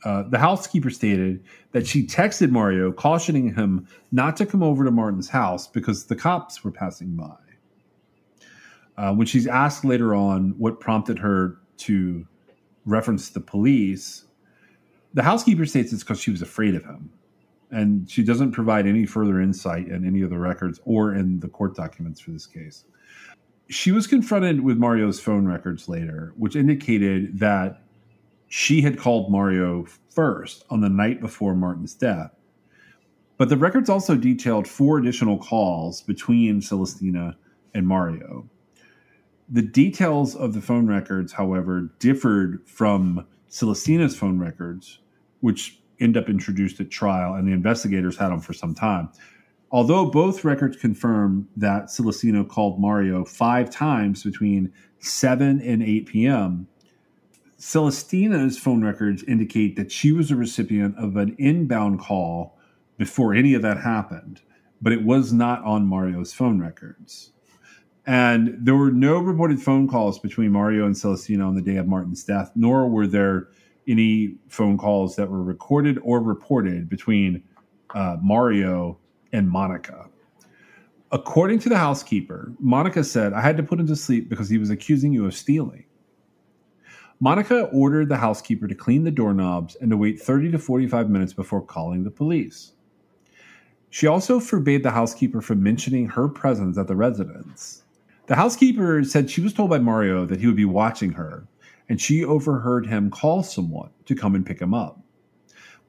[0.04, 4.92] Uh, the housekeeper stated that she texted Mario, cautioning him not to come over to
[4.92, 7.36] Martin's house because the cops were passing by.
[8.98, 12.26] Uh, when she's asked later on what prompted her to
[12.86, 14.26] reference the police,
[15.14, 17.12] the housekeeper states it's because she was afraid of him.
[17.70, 21.48] And she doesn't provide any further insight in any of the records or in the
[21.48, 22.86] court documents for this case
[23.72, 27.82] she was confronted with Mario's phone records later, which indicated that
[28.48, 32.36] she had called Mario first on the night before Martin's death.
[33.38, 37.36] But the records also detailed four additional calls between Celestina
[37.74, 38.50] and Mario.
[39.50, 45.00] The details of the phone records, however, differed from Celestina's phone records,
[45.40, 49.10] which end up introduced at trial, and the investigators had them for some time.
[49.72, 56.68] Although both records confirm that Celestina called Mario five times between 7 and 8 p.m.,
[57.58, 62.58] Celestina's phone records indicate that she was a recipient of an inbound call
[62.98, 64.42] before any of that happened,
[64.82, 67.32] but it was not on Mario's phone records.
[68.06, 71.88] And there were no reported phone calls between Mario and Celestina on the day of
[71.88, 73.48] Martin's death, nor were there
[73.88, 77.44] any phone calls that were recorded or reported between
[77.94, 78.98] uh, Mario
[79.34, 80.10] and Monica.
[81.12, 84.58] According to the housekeeper, Monica said, I had to put him to sleep because he
[84.58, 85.86] was accusing you of stealing.
[87.20, 91.34] Monica ordered the housekeeper to clean the doorknobs and to wait 30 to 45 minutes
[91.34, 92.72] before calling the police.
[93.90, 97.84] She also forbade the housekeeper from mentioning her presence at the residence.
[98.28, 101.46] The housekeeper said she was told by Mario that he would be watching her,
[101.90, 105.02] and she overheard him call someone to come and pick him up.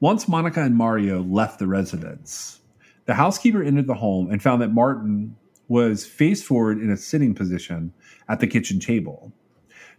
[0.01, 2.59] Once Monica and Mario left the residence,
[3.05, 5.35] the housekeeper entered the home and found that Martin
[5.67, 7.93] was face forward in a sitting position
[8.29, 9.31] at the kitchen table.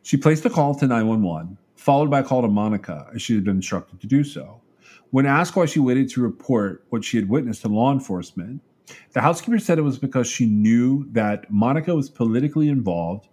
[0.03, 3.45] She placed a call to 911, followed by a call to Monica, as she had
[3.45, 4.61] been instructed to do so.
[5.11, 8.61] When asked why she waited to report what she had witnessed to law enforcement,
[9.13, 13.29] the housekeeper said it was because she knew that Monica was politically involved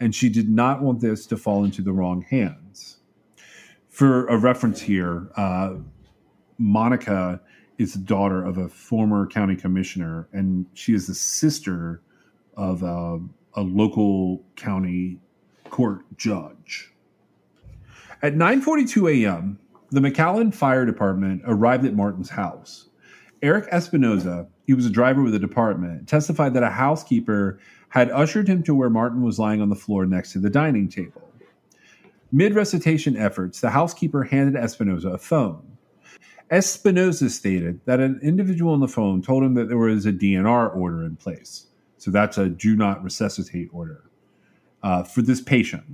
[0.00, 2.98] and she did not want this to fall into the wrong hands.
[3.88, 5.74] For a reference here, uh,
[6.58, 7.40] Monica
[7.78, 12.02] is the daughter of a former county commissioner, and she is the sister
[12.56, 13.20] of a,
[13.54, 15.18] a local county
[15.70, 16.92] court judge.
[18.22, 19.58] At 9:42 a.m.,
[19.90, 22.88] the McAllen Fire Department arrived at Martin's house.
[23.42, 27.58] Eric Espinoza, he was a driver with the department, testified that a housekeeper
[27.90, 30.88] had ushered him to where Martin was lying on the floor next to the dining
[30.88, 31.30] table.
[32.32, 35.73] Mid resuscitation efforts, the housekeeper handed Espinoza a phone.
[36.50, 40.74] Espinoza stated that an individual on the phone told him that there was a DNR
[40.76, 41.66] order in place.
[41.98, 44.04] So that's a do not resuscitate order
[44.82, 45.84] uh, for this patient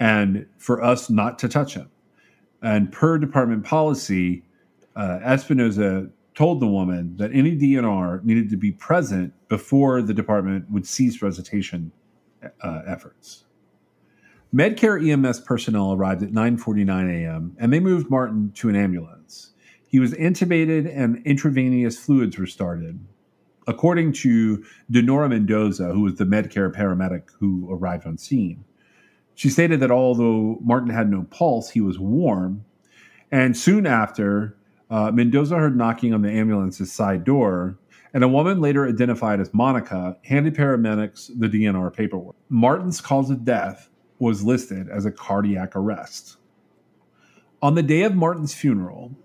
[0.00, 1.90] and for us not to touch him.
[2.62, 4.44] And per department policy,
[4.96, 10.70] uh, Espinoza told the woman that any DNR needed to be present before the department
[10.70, 11.92] would cease resuscitation
[12.62, 13.44] uh, efforts.
[14.54, 17.56] Medcare EMS personnel arrived at 9:49 a.m.
[17.58, 19.17] and they moved Martin to an ambulance.
[19.88, 23.00] He was intubated and intravenous fluids were started.
[23.66, 28.64] According to Denora Mendoza, who was the Medcare paramedic who arrived on scene,
[29.34, 32.64] she stated that although Martin had no pulse, he was warm.
[33.30, 34.56] And soon after,
[34.90, 37.78] uh, Mendoza heard knocking on the ambulance's side door,
[38.12, 42.36] and a woman later identified as Monica handed paramedics the DNR paperwork.
[42.48, 46.36] Martin's cause of death was listed as a cardiac arrest.
[47.62, 49.16] On the day of Martin's funeral,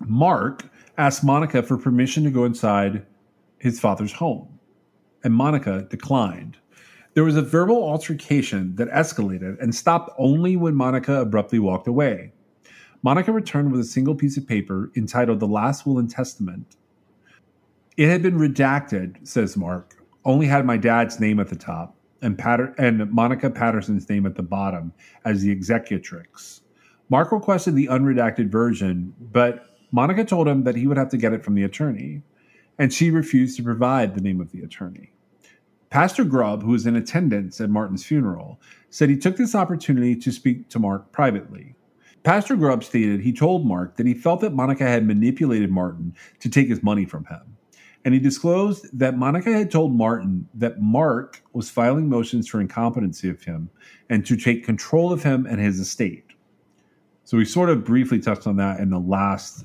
[0.00, 0.64] Mark
[0.98, 3.06] asked Monica for permission to go inside
[3.58, 4.58] his father's home,
[5.24, 6.58] and Monica declined.
[7.14, 12.32] There was a verbal altercation that escalated and stopped only when Monica abruptly walked away.
[13.02, 16.76] Monica returned with a single piece of paper entitled The Last Will and Testament.
[17.96, 22.36] It had been redacted, says Mark, only had my dad's name at the top and,
[22.36, 24.92] Patter- and Monica Patterson's name at the bottom
[25.24, 26.62] as the executrix.
[27.08, 31.32] Mark requested the unredacted version, but Monica told him that he would have to get
[31.32, 32.20] it from the attorney,
[32.78, 35.10] and she refused to provide the name of the attorney.
[35.88, 40.30] Pastor Grubb, who was in attendance at Martin's funeral, said he took this opportunity to
[40.30, 41.76] speak to Mark privately.
[42.24, 46.50] Pastor Grubb stated he told Mark that he felt that Monica had manipulated Martin to
[46.50, 47.56] take his money from him.
[48.04, 53.30] And he disclosed that Monica had told Martin that Mark was filing motions for incompetency
[53.30, 53.70] of him
[54.10, 56.26] and to take control of him and his estate.
[57.24, 59.64] So we sort of briefly touched on that in the last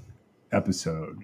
[0.52, 1.24] episode.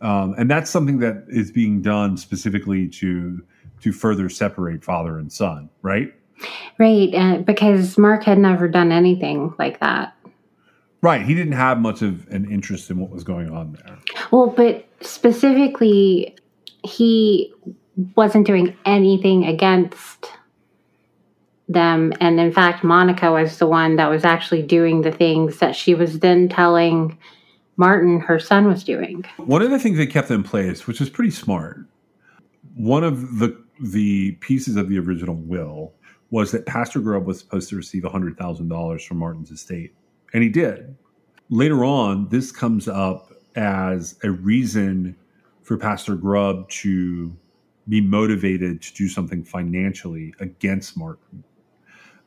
[0.00, 3.42] Um, and that's something that is being done specifically to
[3.80, 6.12] to further separate father and son, right?
[6.78, 10.14] Right, uh, because Mark had never done anything like that.
[11.02, 13.98] Right, he didn't have much of an interest in what was going on there.
[14.30, 16.36] Well, but specifically,
[16.82, 17.52] he
[18.14, 20.26] wasn't doing anything against
[21.68, 22.12] them.
[22.20, 25.94] And in fact, Monica was the one that was actually doing the things that she
[25.94, 27.18] was then telling
[27.76, 29.24] Martin, her son, was doing.
[29.36, 31.86] One of the things they kept in place, which is pretty smart,
[32.74, 35.92] one of the the pieces of the original will
[36.30, 39.94] was that Pastor Grubb was supposed to receive $100,000 from Martin's estate,
[40.32, 40.96] and he did.
[41.50, 45.14] Later on, this comes up as a reason
[45.62, 47.36] for Pastor Grubb to
[47.88, 51.44] be motivated to do something financially against Martin.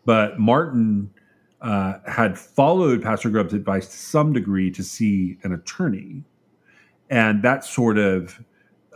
[0.06, 1.12] But Martin
[1.62, 6.24] uh, had followed Pastor Grubb's advice to some degree to see an attorney.
[7.10, 8.40] And that sort of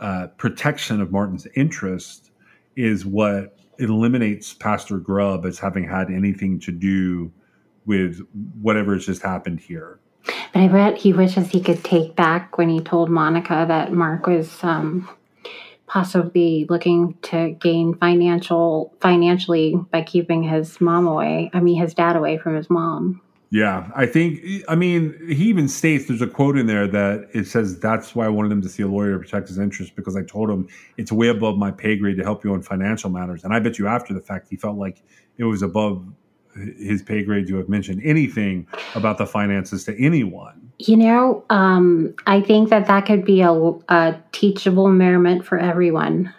[0.00, 2.30] uh, protection of Martin's interest
[2.76, 7.32] is what eliminates Pastor Grubb as having had anything to do
[7.86, 8.20] with
[8.60, 10.00] whatever has just happened here.
[10.52, 14.26] But I bet he wishes he could take back when he told Monica that Mark
[14.26, 15.08] was um,
[15.86, 21.50] possibly looking to gain financial financially by keeping his mom away.
[21.52, 23.20] I mean, his dad away from his mom.
[23.50, 24.64] Yeah, I think.
[24.68, 28.26] I mean, he even states there's a quote in there that it says that's why
[28.26, 30.66] I wanted him to see a lawyer to protect his interests because I told him
[30.96, 33.44] it's way above my pay grade to help you on financial matters.
[33.44, 35.02] And I bet you after the fact he felt like
[35.38, 36.04] it was above
[36.78, 40.70] his pay grade to have mentioned anything about the finances to anyone.
[40.78, 46.32] You know, um, I think that that could be a, a teachable merriment for everyone.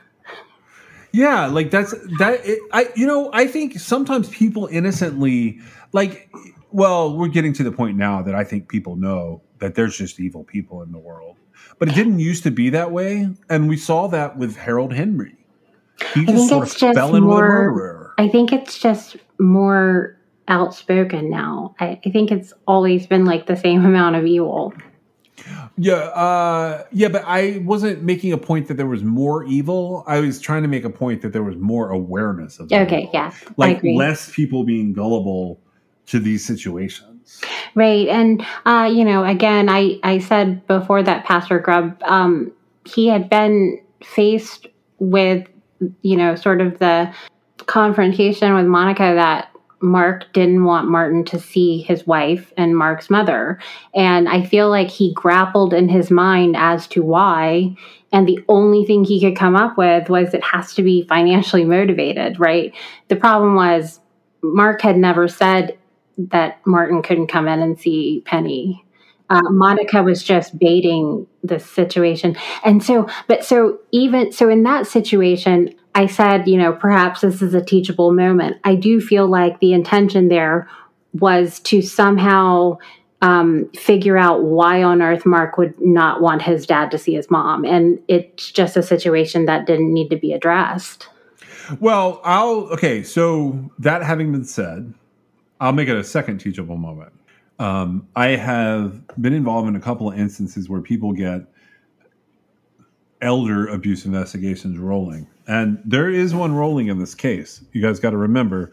[1.11, 2.41] Yeah, like that's that.
[2.43, 5.59] It, I you know I think sometimes people innocently
[5.93, 6.29] like.
[6.71, 10.19] Well, we're getting to the point now that I think people know that there's just
[10.19, 11.37] evil people in the world,
[11.79, 15.37] but it didn't used to be that way, and we saw that with Harold Henry.
[16.13, 18.04] He just sort of fell in with a murderer.
[18.17, 21.75] I think it's just more outspoken now.
[21.79, 24.73] I, I think it's always been like the same amount of evil.
[25.77, 30.03] Yeah, uh, yeah, but I wasn't making a point that there was more evil.
[30.07, 32.71] I was trying to make a point that there was more awareness of.
[32.71, 33.09] Okay, evil.
[33.13, 35.59] yeah, like less people being gullible
[36.07, 37.41] to these situations.
[37.75, 42.51] Right, and uh, you know, again, I I said before that Pastor Grubb, um,
[42.85, 44.67] he had been faced
[44.99, 45.45] with,
[46.01, 47.13] you know, sort of the
[47.67, 49.49] confrontation with Monica that
[49.81, 53.59] Mark didn't want Martin to see his wife and Mark's mother.
[53.93, 57.75] And I feel like he grappled in his mind as to why.
[58.11, 61.65] And the only thing he could come up with was it has to be financially
[61.65, 62.73] motivated, right?
[63.09, 63.99] The problem was
[64.41, 65.77] Mark had never said
[66.17, 68.85] that Martin couldn't come in and see Penny.
[69.29, 72.37] Uh, Monica was just baiting the situation.
[72.63, 77.41] And so, but so even so in that situation, I said, you know, perhaps this
[77.41, 78.57] is a teachable moment.
[78.65, 80.69] I do feel like the intention there
[81.13, 82.77] was to somehow
[83.21, 87.31] um, figure out why on earth Mark would not want his dad to see his
[87.31, 87.63] mom.
[87.63, 91.07] And it's just a situation that didn't need to be addressed.
[91.79, 94.93] Well, I'll, okay, so that having been said,
[95.61, 97.13] I'll make it a second teachable moment.
[97.57, 101.43] Um, I have been involved in a couple of instances where people get
[103.25, 105.27] elder abuse investigations rolling.
[105.47, 107.63] And there is one rolling in this case.
[107.73, 108.71] You guys got to remember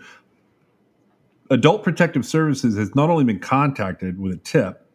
[1.50, 4.86] Adult Protective Services has not only been contacted with a tip,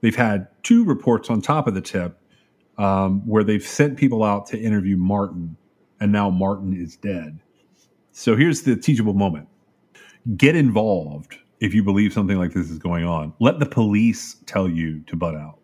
[0.00, 2.18] they've had two reports on top of the tip
[2.78, 5.56] um, where they've sent people out to interview Martin,
[6.00, 7.38] and now Martin is dead.
[8.12, 9.48] So here's the teachable moment
[10.36, 13.32] get involved if you believe something like this is going on.
[13.40, 15.58] Let the police tell you to butt out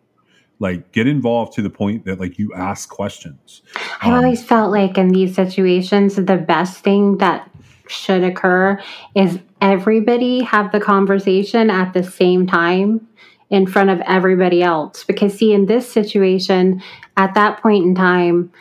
[0.59, 3.61] like get involved to the point that like you ask questions.
[4.01, 7.49] I um, always felt like in these situations the best thing that
[7.87, 8.79] should occur
[9.15, 13.07] is everybody have the conversation at the same time
[13.49, 15.03] in front of everybody else.
[15.03, 16.83] Because see in this situation
[17.17, 18.51] at that point in time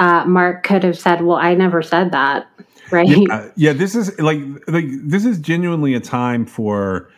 [0.00, 2.48] uh, mark could have said well i never said that
[2.90, 3.08] right?
[3.08, 7.10] yeah, yeah this is like like this is genuinely a time for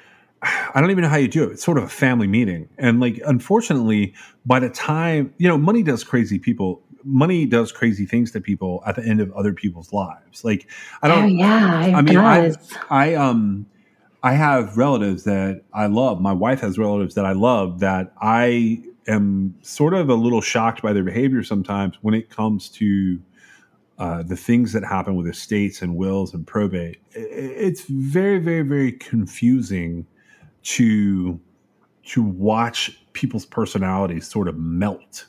[0.45, 1.53] I don't even know how you do it.
[1.53, 2.69] It's sort of a family meeting.
[2.79, 4.15] And like, unfortunately,
[4.45, 8.83] by the time, you know, money does crazy people, money does crazy things to people
[8.87, 10.45] at the end of other people's lives.
[10.45, 10.69] Like,
[11.03, 12.53] I don't, oh, yeah, I mean, I,
[12.91, 13.67] I, um,
[14.23, 16.21] I have relatives that I love.
[16.21, 20.81] My wife has relatives that I love that I am sort of a little shocked
[20.81, 23.21] by their behavior sometimes when it comes to
[23.99, 27.01] uh, the things that happen with estates and wills and probate.
[27.13, 30.07] It's very, very, very confusing
[30.65, 31.41] to
[32.07, 35.27] to watch people's personalities sort of melt.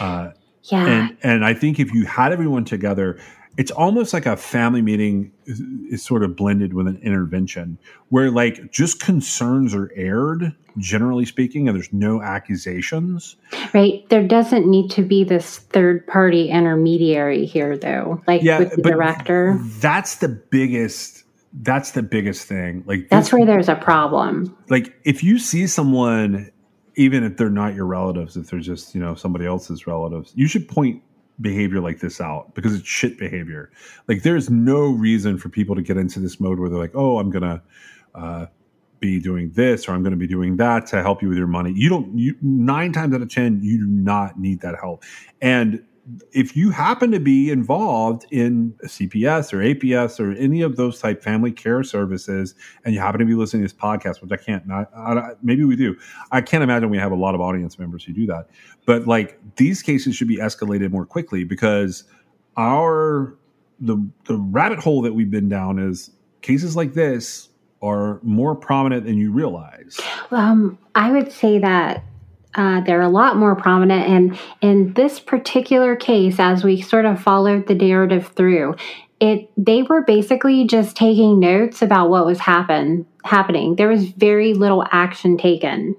[0.00, 0.30] Uh,
[0.64, 3.18] yeah, and and I think if you had everyone together,
[3.56, 5.60] it's almost like a family meeting is,
[5.90, 7.78] is, sort of blended with an intervention
[8.08, 13.36] where like just concerns are aired generally speaking and there's no accusations.
[13.74, 14.08] Right.
[14.08, 18.82] There doesn't need to be this third party intermediary here though like yeah, with the
[18.82, 19.58] director.
[19.80, 21.19] that's the biggest
[21.52, 22.84] that's the biggest thing.
[22.86, 24.56] Like that's this, where there's a problem.
[24.68, 26.50] Like if you see someone,
[26.96, 30.46] even if they're not your relatives, if they're just you know somebody else's relatives, you
[30.46, 31.02] should point
[31.40, 33.70] behavior like this out because it's shit behavior.
[34.06, 37.18] Like there's no reason for people to get into this mode where they're like, oh,
[37.18, 37.62] I'm gonna.
[38.14, 38.46] Uh,
[39.00, 41.46] be doing this or I'm going to be doing that to help you with your
[41.46, 41.72] money.
[41.74, 45.04] You don't you 9 times out of 10 you do not need that help.
[45.40, 45.82] And
[46.32, 51.22] if you happen to be involved in CPS or APS or any of those type
[51.22, 52.54] family care services,
[52.84, 55.64] and you happen to be listening to this podcast, which I can't, not, I, maybe
[55.64, 55.96] we do.
[56.32, 58.48] I can't imagine we have a lot of audience members who do that.
[58.86, 62.04] But like these cases should be escalated more quickly because
[62.56, 63.36] our
[63.80, 66.10] the the rabbit hole that we've been down is
[66.42, 67.48] cases like this
[67.82, 69.98] are more prominent than you realize.
[70.30, 72.04] Um, I would say that
[72.54, 74.08] uh, they're a lot more prominent.
[74.08, 78.76] And in this particular case, as we sort of followed the narrative through,
[79.20, 83.76] it they were basically just taking notes about what was happen happening.
[83.76, 85.94] There was very little action taken.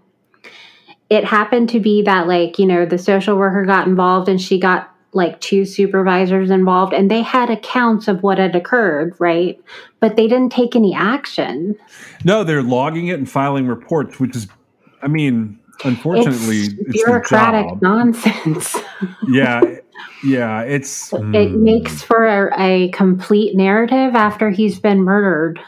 [1.09, 4.59] It happened to be that like, you know, the social worker got involved and she
[4.59, 9.59] got like two supervisors involved and they had accounts of what had occurred, right?
[9.99, 11.75] But they didn't take any action.
[12.23, 14.47] No, they're logging it and filing reports, which is
[15.03, 18.75] I mean, unfortunately, it's, it's bureaucratic nonsense.
[19.27, 19.61] yeah,
[20.23, 21.59] Yeah, it's it mm.
[21.59, 25.59] makes for a, a complete narrative after he's been murdered.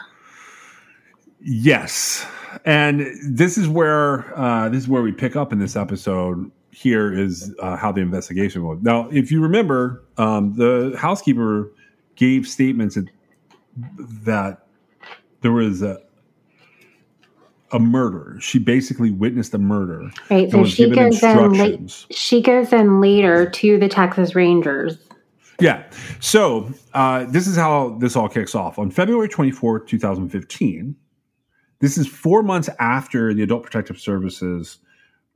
[1.40, 2.26] Yes,
[2.64, 6.50] and this is where uh, this is where we pick up in this episode.
[6.70, 11.72] Here is uh, how the investigation went Now, if you remember, um, the housekeeper
[12.16, 13.08] gave statements that,
[14.24, 14.66] that
[15.42, 16.00] there was a,
[17.74, 18.38] a murder.
[18.40, 20.08] She basically witnessed a murder.
[20.30, 20.50] Right.
[20.50, 21.52] So she goes in.
[21.52, 24.96] La- she goes in later to the Texas Rangers.
[25.60, 25.82] Yeah.
[26.20, 30.28] So uh, this is how this all kicks off on February twenty fourth, two thousand
[30.30, 30.96] fifteen.
[31.80, 34.78] This is four months after the Adult Protective Services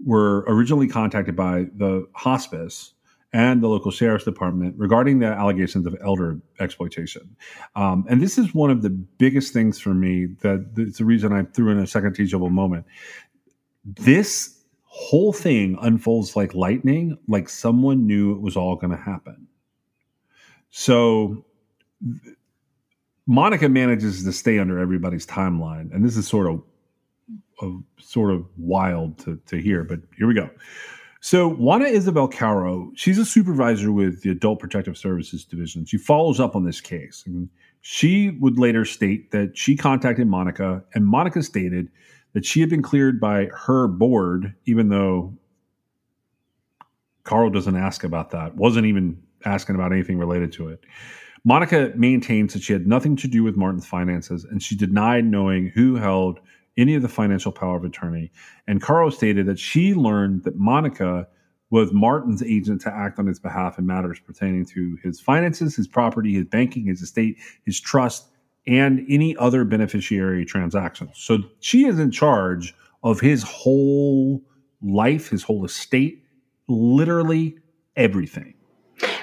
[0.05, 2.95] were originally contacted by the hospice
[3.33, 7.37] and the local sheriff's department regarding the allegations of elder exploitation.
[7.76, 11.33] Um, and this is one of the biggest things for me that it's the reason
[11.33, 12.87] I threw in a second teachable moment.
[13.85, 19.47] This whole thing unfolds like lightning, like someone knew it was all going to happen.
[20.70, 21.45] So
[23.26, 26.62] Monica manages to stay under everybody's timeline, and this is sort of,
[27.61, 30.49] of sort of wild to, to hear, but here we go.
[31.21, 35.85] So Juana Isabel Caro, she's a supervisor with the Adult Protective Services Division.
[35.85, 37.25] She follows up on this case.
[37.27, 37.49] And
[37.81, 41.89] she would later state that she contacted Monica, and Monica stated
[42.35, 45.35] that she had been cleared by her board, even though
[47.25, 50.85] Caro doesn't ask about that, wasn't even asking about anything related to it.
[51.45, 55.69] Monica maintains that she had nothing to do with Martin's finances, and she denied knowing
[55.69, 56.41] who held
[56.79, 58.31] any of the financial power of attorney.
[58.66, 61.29] And Caro stated that she learned that Monica
[61.70, 65.87] was Martin's agent to act on his behalf in matters pertaining to his finances, his
[65.87, 68.29] property, his banking, his estate, his trust,
[68.66, 71.11] and any other beneficiary transactions.
[71.14, 74.43] So she is in charge of his whole
[74.83, 76.22] life, his whole estate,
[76.68, 77.59] literally
[77.97, 78.55] everything.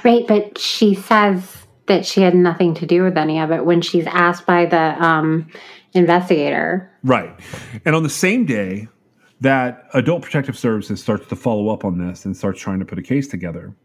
[0.04, 3.82] Right, but she says that she had nothing to do with any of it when
[3.82, 5.48] she's asked by the um,
[5.96, 6.92] investigator.
[7.04, 7.34] Right.
[7.86, 8.88] And on the same day
[9.42, 13.00] that Adult Protective Services starts to follow up on this and starts trying to put
[13.00, 13.76] a case together,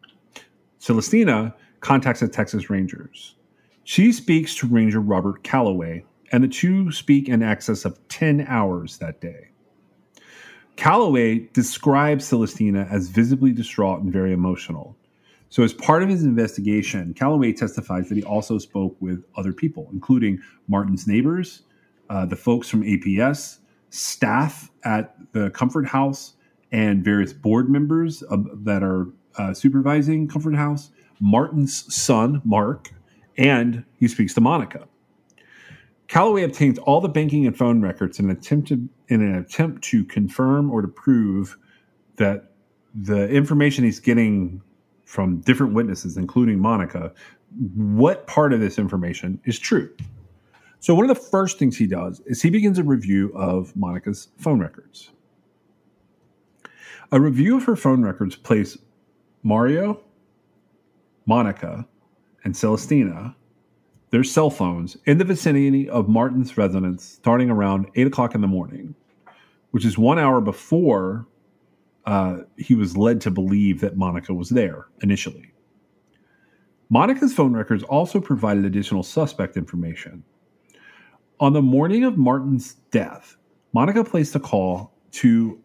[0.80, 3.36] Celestina contacts the Texas Rangers.
[3.84, 8.98] She speaks to Ranger Robert Calloway, and the two speak in excess of 10 hours
[8.98, 9.48] that day.
[10.76, 14.96] Calloway describes Celestina as visibly distraught and very emotional.
[15.50, 19.88] So, as part of his investigation, Calloway testifies that he also spoke with other people,
[19.92, 21.62] including Martin's neighbors,
[22.10, 23.58] uh, the folks from APS,
[23.88, 26.34] staff at the Comfort House,
[26.72, 29.06] and various board members that are
[29.38, 30.90] uh, supervising Comfort House,
[31.20, 32.90] Martin's son, Mark,
[33.38, 34.86] and he speaks to Monica.
[36.08, 39.82] Calloway obtains all the banking and phone records in an attempt to, in an attempt
[39.84, 41.56] to confirm or to prove
[42.16, 42.50] that
[42.92, 44.60] the information he's getting
[45.04, 47.12] from different witnesses, including Monica,
[47.76, 49.88] what part of this information is true.
[50.80, 54.28] So, one of the first things he does is he begins a review of Monica's
[54.38, 55.10] phone records.
[57.12, 58.78] A review of her phone records placed
[59.42, 60.00] Mario,
[61.26, 61.86] Monica,
[62.44, 63.34] and Celestina,
[64.08, 68.46] their cell phones, in the vicinity of Martin's residence starting around 8 o'clock in the
[68.46, 68.94] morning,
[69.72, 71.26] which is one hour before
[72.06, 75.52] uh, he was led to believe that Monica was there initially.
[76.88, 80.24] Monica's phone records also provided additional suspect information.
[81.40, 83.38] On the morning of Martin's death,
[83.72, 85.58] Monica placed a call to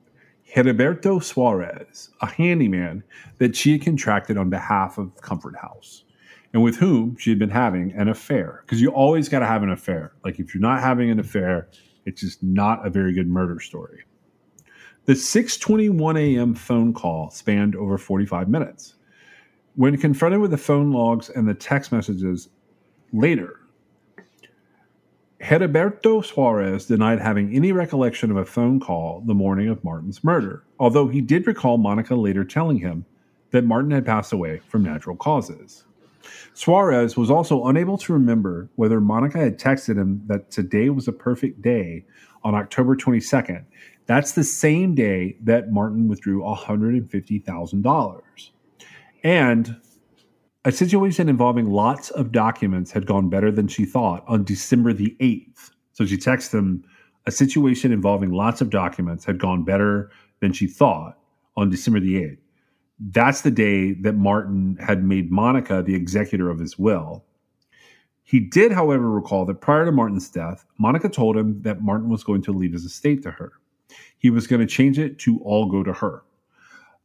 [0.56, 3.04] Heriberto Suarez, a handyman
[3.40, 6.06] that she had contracted on behalf of Comfort House
[6.54, 8.64] and with whom she had been having an affair.
[8.66, 10.14] Because you always got to have an affair.
[10.24, 11.68] Like if you're not having an affair,
[12.06, 14.04] it's just not a very good murder story.
[15.04, 16.56] The 6:21 a.m.
[16.56, 18.96] phone call spanned over 45 minutes.
[19.76, 22.48] When confronted with the phone logs and the text messages
[23.12, 23.60] later,
[25.46, 30.64] Heriberto Suarez denied having any recollection of a phone call the morning of Martin's murder,
[30.80, 33.06] although he did recall Monica later telling him
[33.52, 35.84] that Martin had passed away from natural causes.
[36.56, 41.14] Suarez was also unable to remember whether Monica had texted him that today was a
[41.14, 42.06] perfect day
[42.44, 43.66] on October 22nd
[44.06, 48.22] that's the same day that Martin withdrew $150,000.
[49.24, 49.78] And
[50.66, 55.16] a situation involving lots of documents had gone better than she thought on December the
[55.22, 55.72] 8th.
[55.94, 56.84] So she texted him,
[57.26, 60.12] a situation involving lots of documents had gone better
[60.42, 61.18] than she thought
[61.56, 62.38] on December the 8th.
[63.00, 67.24] That's the day that Martin had made Monica the executor of his will.
[68.24, 72.24] He did, however, recall that prior to Martin's death, Monica told him that Martin was
[72.24, 73.54] going to leave his estate to her
[74.18, 76.24] he was going to change it to all go to her.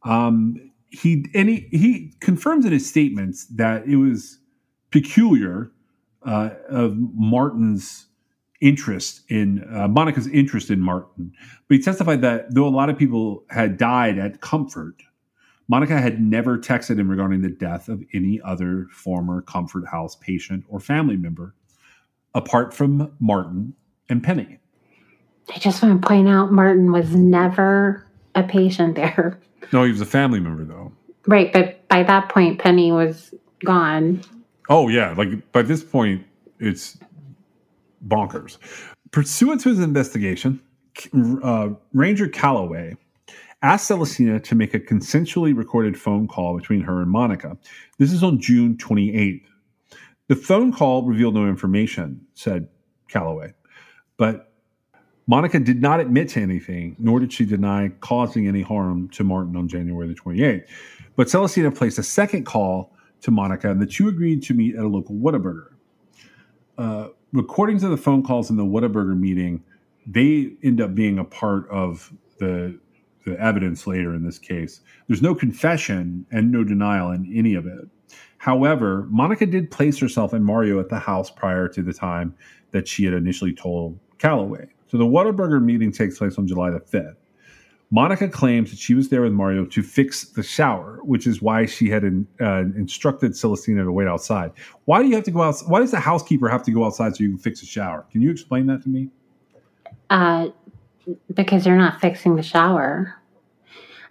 [0.03, 4.39] Um, he and he, he confirms in his statements that it was
[4.91, 5.71] peculiar
[6.25, 8.07] uh, of Martin's
[8.59, 11.33] interest in uh, Monica's interest in Martin,
[11.67, 15.01] but he testified that though a lot of people had died at Comfort,
[15.67, 20.65] Monica had never texted him regarding the death of any other former Comfort House patient
[20.67, 21.55] or family member,
[22.35, 23.73] apart from Martin
[24.09, 24.59] and Penny.
[25.53, 29.39] I just want to point out Martin was never a patient there.
[29.71, 30.91] No, he was a family member though.
[31.27, 33.33] Right, but by that point, Penny was
[33.63, 34.21] gone.
[34.69, 36.25] Oh yeah, like by this point,
[36.59, 36.97] it's
[38.07, 38.57] bonkers.
[39.11, 40.61] Pursuant to his investigation,
[41.43, 42.95] uh, Ranger Calloway
[43.61, 47.57] asked Celestina to make a consensually recorded phone call between her and Monica.
[47.99, 49.43] This is on June 28th.
[50.27, 52.67] The phone call revealed no information, said
[53.09, 53.53] Calloway,
[54.17, 54.50] but
[55.27, 59.55] Monica did not admit to anything, nor did she deny causing any harm to Martin
[59.55, 60.65] on January the 28th.
[61.15, 62.91] But Celestina placed a second call
[63.21, 65.67] to Monica, and the two agreed to meet at a local Whataburger.
[66.77, 69.63] Uh, recordings of the phone calls in the Whataburger meeting,
[70.07, 72.79] they end up being a part of the
[73.25, 74.81] the evidence later in this case.
[75.07, 77.87] There's no confession and no denial in any of it.
[78.37, 82.35] However, Monica did place herself and Mario at the house prior to the time
[82.71, 84.67] that she had initially told Calloway.
[84.91, 87.15] So the Whataburger meeting takes place on July the 5th.
[87.91, 91.65] Monica claims that she was there with Mario to fix the shower, which is why
[91.65, 94.51] she had in, uh, instructed Celestina to wait outside.
[94.83, 95.55] Why do you have to go out?
[95.65, 98.05] Why does the housekeeper have to go outside so you can fix a shower?
[98.11, 99.07] Can you explain that to me?
[100.09, 100.49] Uh,
[101.33, 103.15] because you're not fixing the shower.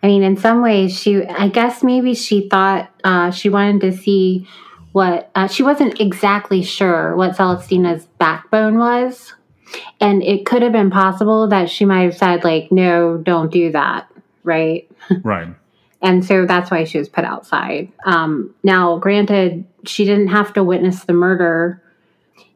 [0.03, 3.93] I mean, in some ways, she, I guess maybe she thought uh, she wanted to
[3.93, 4.49] see
[4.93, 9.35] what, uh, she wasn't exactly sure what Celestina's backbone was.
[10.01, 13.73] And it could have been possible that she might have said, like, no, don't do
[13.73, 14.11] that.
[14.45, 14.91] Right.
[15.25, 15.49] Right.
[16.03, 17.91] and so that's why she was put outside.
[18.05, 21.83] Um, now, granted, she didn't have to witness the murder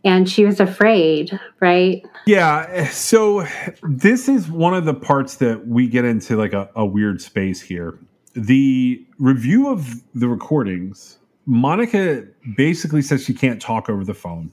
[0.05, 2.05] and she was afraid, right?
[2.27, 2.89] Yeah.
[2.91, 3.47] So
[3.83, 7.61] this is one of the parts that we get into like a, a weird space
[7.61, 7.99] here.
[8.35, 12.25] The review of the recordings, Monica
[12.57, 14.53] basically says she can't talk over the phone.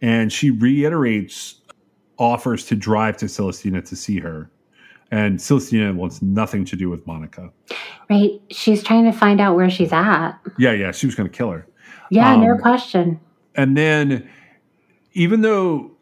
[0.00, 1.56] And she reiterates
[2.18, 4.50] offers to drive to Celestina to see her.
[5.10, 7.50] And Celestina wants nothing to do with Monica.
[8.10, 8.40] Right.
[8.50, 10.32] She's trying to find out where she's at.
[10.58, 10.92] Yeah, yeah.
[10.92, 11.66] She was going to kill her.
[12.10, 13.20] Yeah, um, no question.
[13.54, 14.28] And then
[15.14, 15.92] even though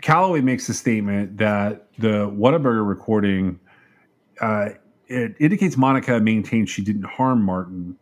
[0.00, 3.58] Calloway makes the statement that the Whataburger recording
[4.40, 4.70] uh,
[5.06, 7.96] it indicates Monica maintained she didn't harm Martin,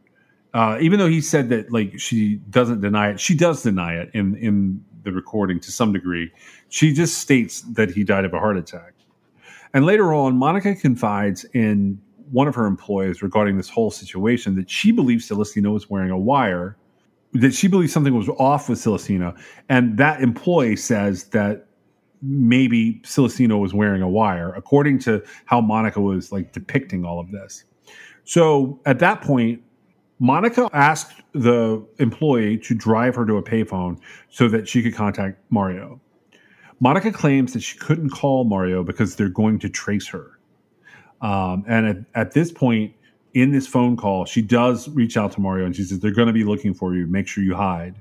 [0.54, 3.20] uh, even though he said that like she doesn't deny it.
[3.20, 6.32] She does deny it in in the recording to some degree.
[6.68, 8.92] She just states that he died of a heart attack.
[9.72, 12.00] And later on, Monica confides in
[12.32, 16.18] one of her employees regarding this whole situation that she believes Celestina was wearing a
[16.18, 16.76] wire
[17.32, 21.66] that she believes something was off with Celestina, and that employee says that
[22.22, 27.30] maybe Celestina was wearing a wire, according to how Monica was like depicting all of
[27.30, 27.64] this.
[28.24, 29.62] So at that point,
[30.20, 33.98] Monica asked the employee to drive her to a payphone
[34.28, 35.98] so that she could contact Mario.
[36.78, 40.38] Monica claims that she couldn't call Mario because they're going to trace her.
[41.22, 42.94] Um, and at, at this point,
[43.32, 46.26] in this phone call, she does reach out to Mario and she says, They're going
[46.26, 47.06] to be looking for you.
[47.06, 48.00] Make sure you hide.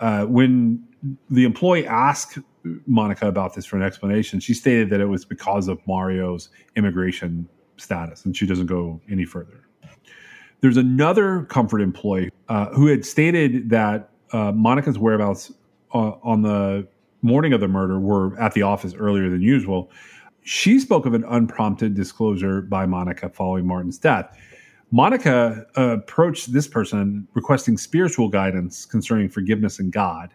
[0.00, 0.84] Uh, when
[1.30, 2.38] the employee asked
[2.86, 7.48] Monica about this for an explanation, she stated that it was because of Mario's immigration
[7.76, 9.65] status and she doesn't go any further.
[10.60, 15.52] There's another comfort employee uh, who had stated that uh, Monica's whereabouts
[15.94, 16.86] uh, on the
[17.22, 19.90] morning of the murder were at the office earlier than usual
[20.46, 24.38] she spoke of an unprompted disclosure by Monica following Martin's death.
[24.92, 30.32] Monica uh, approached this person requesting spiritual guidance concerning forgiveness and God.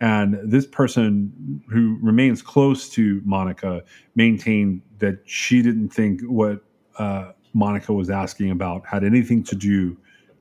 [0.00, 3.82] And this person, who remains close to Monica,
[4.14, 6.60] maintained that she didn't think what
[6.96, 9.96] uh, Monica was asking about had anything to do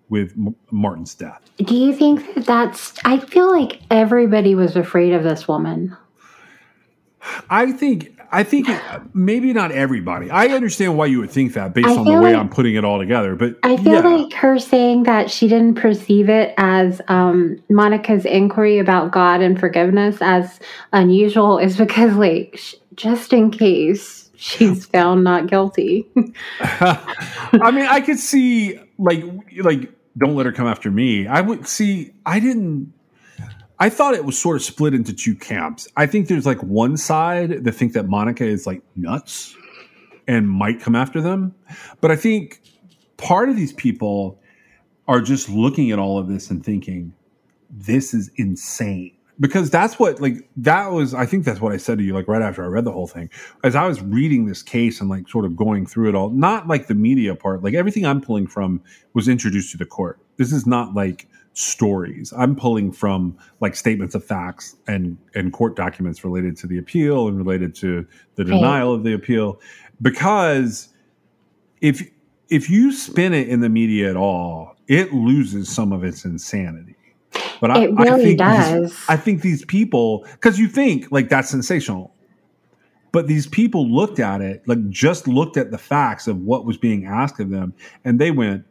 [0.09, 1.41] with M- Martin's death.
[1.57, 2.93] Do you think that that's?
[3.05, 5.95] I feel like everybody was afraid of this woman.
[7.49, 8.67] I think I think
[9.13, 10.29] maybe not everybody.
[10.29, 12.85] I understand why you would think that based on the way like, I'm putting it
[12.85, 13.35] all together.
[13.35, 13.99] But I feel yeah.
[14.01, 19.59] like her saying that she didn't perceive it as um, Monica's inquiry about God and
[19.59, 20.59] forgiveness as
[20.93, 26.07] unusual is because, like, sh- just in case she's found not guilty.
[26.59, 29.23] I mean, I could see like
[29.61, 31.27] like don't let her come after me.
[31.27, 32.11] I would see.
[32.25, 32.93] I didn't
[33.81, 35.87] I thought it was sort of split into two camps.
[35.95, 39.55] I think there's like one side that think that Monica is like nuts
[40.27, 41.55] and might come after them,
[42.01, 42.61] but I think
[43.15, 44.37] part of these people
[45.07, 47.13] are just looking at all of this and thinking,
[47.69, 49.15] this is insane.
[49.39, 52.27] Because that's what, like, that was, I think that's what I said to you, like,
[52.27, 53.29] right after I read the whole thing.
[53.63, 56.67] As I was reading this case and, like, sort of going through it all, not
[56.67, 58.81] like the media part, like, everything I'm pulling from
[59.13, 60.19] was introduced to the court.
[60.35, 62.33] This is not like stories.
[62.37, 67.27] I'm pulling from like statements of facts and and court documents related to the appeal
[67.27, 69.59] and related to the denial of the appeal
[70.01, 70.89] because
[71.81, 72.09] if
[72.49, 76.95] if you spin it in the media at all, it loses some of its insanity.
[77.61, 78.81] But I, it really I think does.
[78.91, 82.13] These, I think these people, because you think like that's sensational,
[83.11, 86.77] but these people looked at it, like just looked at the facts of what was
[86.77, 87.73] being asked of them,
[88.05, 88.65] and they went,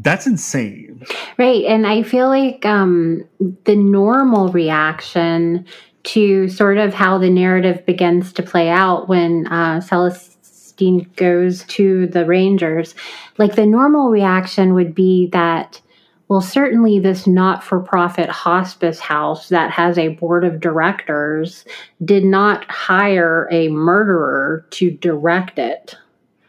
[0.00, 1.04] that's insane.
[1.38, 1.64] Right.
[1.64, 3.24] And I feel like um,
[3.64, 5.66] the normal reaction
[6.04, 12.06] to sort of how the narrative begins to play out when uh, Celestine goes to
[12.06, 12.94] the Rangers,
[13.38, 15.80] like the normal reaction would be that,
[16.28, 21.64] well, certainly this not for profit hospice house that has a board of directors
[22.04, 25.96] did not hire a murderer to direct it.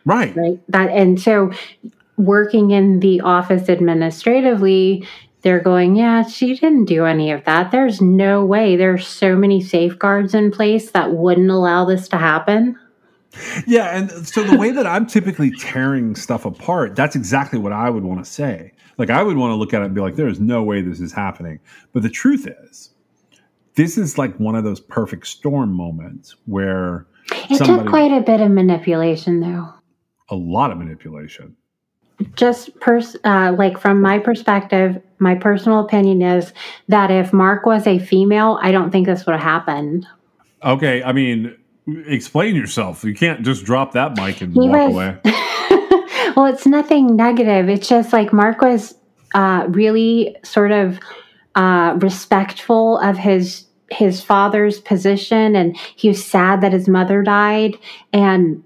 [0.06, 0.36] Right.
[0.36, 0.60] Right.
[0.70, 1.52] That and so
[2.18, 5.08] working in the office administratively,
[5.42, 7.72] they're going, yeah, she didn't do any of that.
[7.72, 8.76] There's no way.
[8.76, 12.78] There's so many safeguards in place that wouldn't allow this to happen.
[13.66, 17.90] Yeah, and so the way that I'm typically tearing stuff apart, that's exactly what I
[17.90, 18.74] would want to say.
[19.00, 20.82] Like I would want to look at it and be like, there is no way
[20.82, 21.60] this is happening.
[21.94, 22.92] But the truth is,
[23.76, 27.08] this is like one of those perfect storm moments where
[27.50, 29.74] it took quite a bit of manipulation, though.
[30.30, 31.56] A lot of manipulation
[32.36, 36.54] just pers- uh, like from my perspective, my personal opinion is
[36.88, 40.06] that if Mark was a female, I don't think this would have happened.
[40.64, 41.56] Okay, I mean,
[42.06, 43.04] explain yourself.
[43.04, 45.18] You can't just drop that mic and he walk was, away.
[46.40, 47.68] well, it's nothing negative.
[47.68, 48.96] It's just like Mark was
[49.36, 50.98] uh, really sort of
[51.56, 57.78] uh, respectful of his his father's position, and he was sad that his mother died,
[58.14, 58.64] and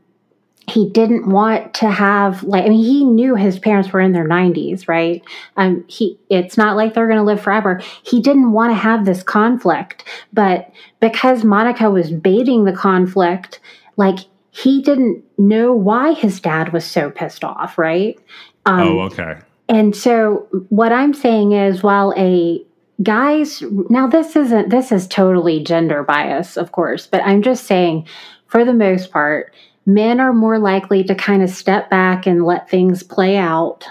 [0.67, 4.27] he didn't want to have like I mean he knew his parents were in their
[4.27, 5.23] 90s, right?
[5.57, 7.81] Um he it's not like they're going to live forever.
[8.03, 13.59] He didn't want to have this conflict, but because Monica was baiting the conflict,
[13.97, 14.19] like
[14.53, 18.19] he didn't know why his dad was so pissed off, right?
[18.67, 19.39] Um, oh, okay.
[19.67, 22.63] And so what I'm saying is while a
[23.01, 28.07] guys now this isn't this is totally gender bias, of course, but I'm just saying
[28.45, 29.53] for the most part
[29.87, 33.85] men are more likely to kind of step back and let things play out,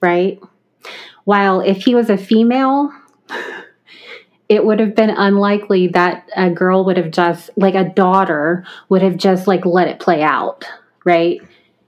[0.00, 0.40] right?
[1.24, 2.90] While if he was a female,
[4.48, 9.02] it would have been unlikely that a girl would have just, like a daughter, would
[9.02, 10.64] have just like let it play out,
[11.04, 11.40] right?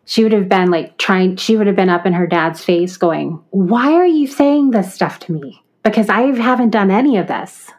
[0.07, 2.97] She would have been like trying, she would have been up in her dad's face
[2.97, 5.63] going, Why are you saying this stuff to me?
[5.83, 7.71] Because I haven't done any of this,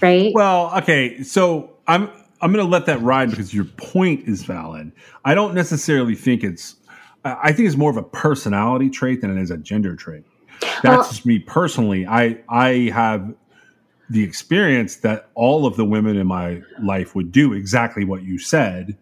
[0.00, 0.32] right?
[0.34, 1.22] Well, okay.
[1.22, 2.10] So I'm,
[2.40, 4.92] I'm going to let that ride because your point is valid.
[5.24, 6.76] I don't necessarily think it's.
[7.24, 10.24] I think it's more of a personality trait than it is a gender trait.
[10.60, 12.06] That's well, just me personally.
[12.06, 13.34] I I have
[14.10, 18.38] the experience that all of the women in my life would do exactly what you
[18.38, 18.96] said.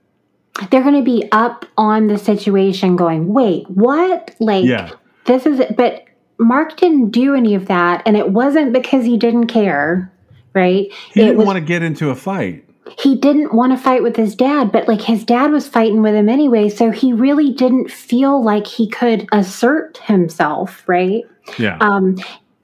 [0.71, 4.35] They're going to be up on the situation, going, "Wait, what?
[4.39, 4.91] Like, yeah.
[5.25, 5.77] this is." It.
[5.77, 6.05] But
[6.39, 10.13] Mark didn't do any of that, and it wasn't because he didn't care,
[10.55, 10.93] right?
[11.13, 12.65] He didn't was, want to get into a fight
[12.99, 16.15] he didn't want to fight with his dad, but like his dad was fighting with
[16.15, 16.69] him anyway.
[16.69, 21.25] So he really didn't feel like he could assert himself, right?
[21.59, 21.79] Yeah.
[21.81, 22.17] Um,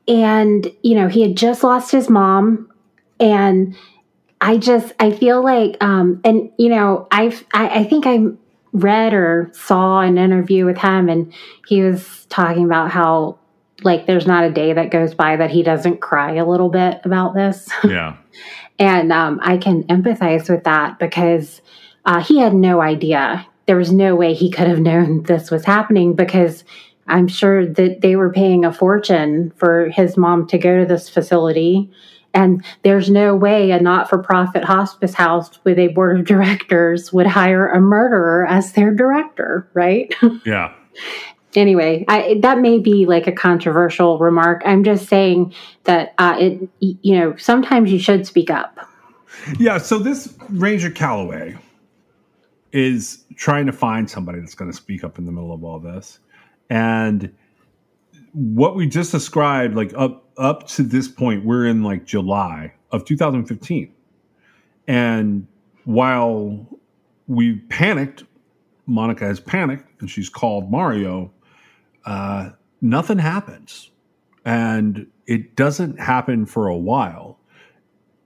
[0.09, 2.70] and, you know, he had just lost his mom.
[3.20, 3.76] And
[4.40, 8.26] I just, I feel like, um, and, you know, I've, I, I think I
[8.72, 11.32] read or saw an interview with him and
[11.66, 13.38] he was talking about how
[13.82, 17.00] like there's not a day that goes by that he doesn't cry a little bit
[17.04, 17.68] about this.
[17.84, 18.16] Yeah.
[18.80, 21.61] And um, I can empathize with that because
[22.04, 23.44] uh, he had no idea.
[23.66, 26.62] There was no way he could have known this was happening because
[27.09, 31.09] I'm sure that they were paying a fortune for his mom to go to this
[31.09, 31.90] facility.
[32.34, 37.12] And there's no way a not for profit hospice house with a board of directors
[37.12, 40.14] would hire a murderer as their director, right?
[40.44, 40.72] Yeah.
[41.54, 44.62] anyway, I, that may be like a controversial remark.
[44.64, 45.54] I'm just saying
[45.84, 48.78] that uh, it, you know, sometimes you should speak up.
[49.59, 49.78] Yeah.
[49.78, 51.56] So this Ranger Calloway
[52.72, 55.78] is trying to find somebody that's going to speak up in the middle of all
[55.78, 56.18] this,
[56.70, 57.34] and
[58.32, 63.04] what we just described, like up up to this point, we're in like July of
[63.04, 63.92] 2015,
[64.86, 65.46] and
[65.84, 66.66] while
[67.26, 68.24] we panicked
[68.88, 71.30] Monica has panicked and she's called Mario,
[72.06, 72.50] uh,
[72.80, 73.90] nothing happens.
[74.44, 77.38] And it doesn't happen for a while.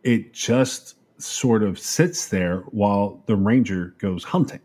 [0.05, 4.61] It just sort of sits there while the ranger goes hunting.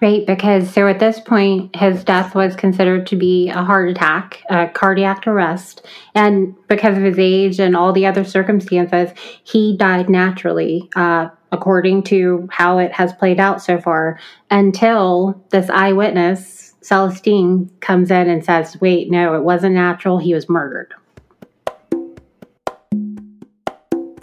[0.00, 4.42] Right, because so at this point, his death was considered to be a heart attack,
[4.50, 5.86] a cardiac arrest.
[6.14, 9.10] And because of his age and all the other circumstances,
[9.42, 15.70] he died naturally, uh, according to how it has played out so far, until this
[15.70, 20.18] eyewitness, Celestine, comes in and says, wait, no, it wasn't natural.
[20.18, 20.94] He was murdered.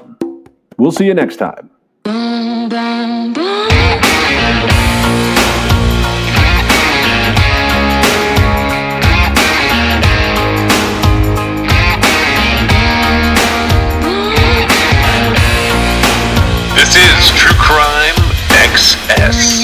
[0.77, 1.69] We'll see you next time.
[19.23, 19.62] Yes.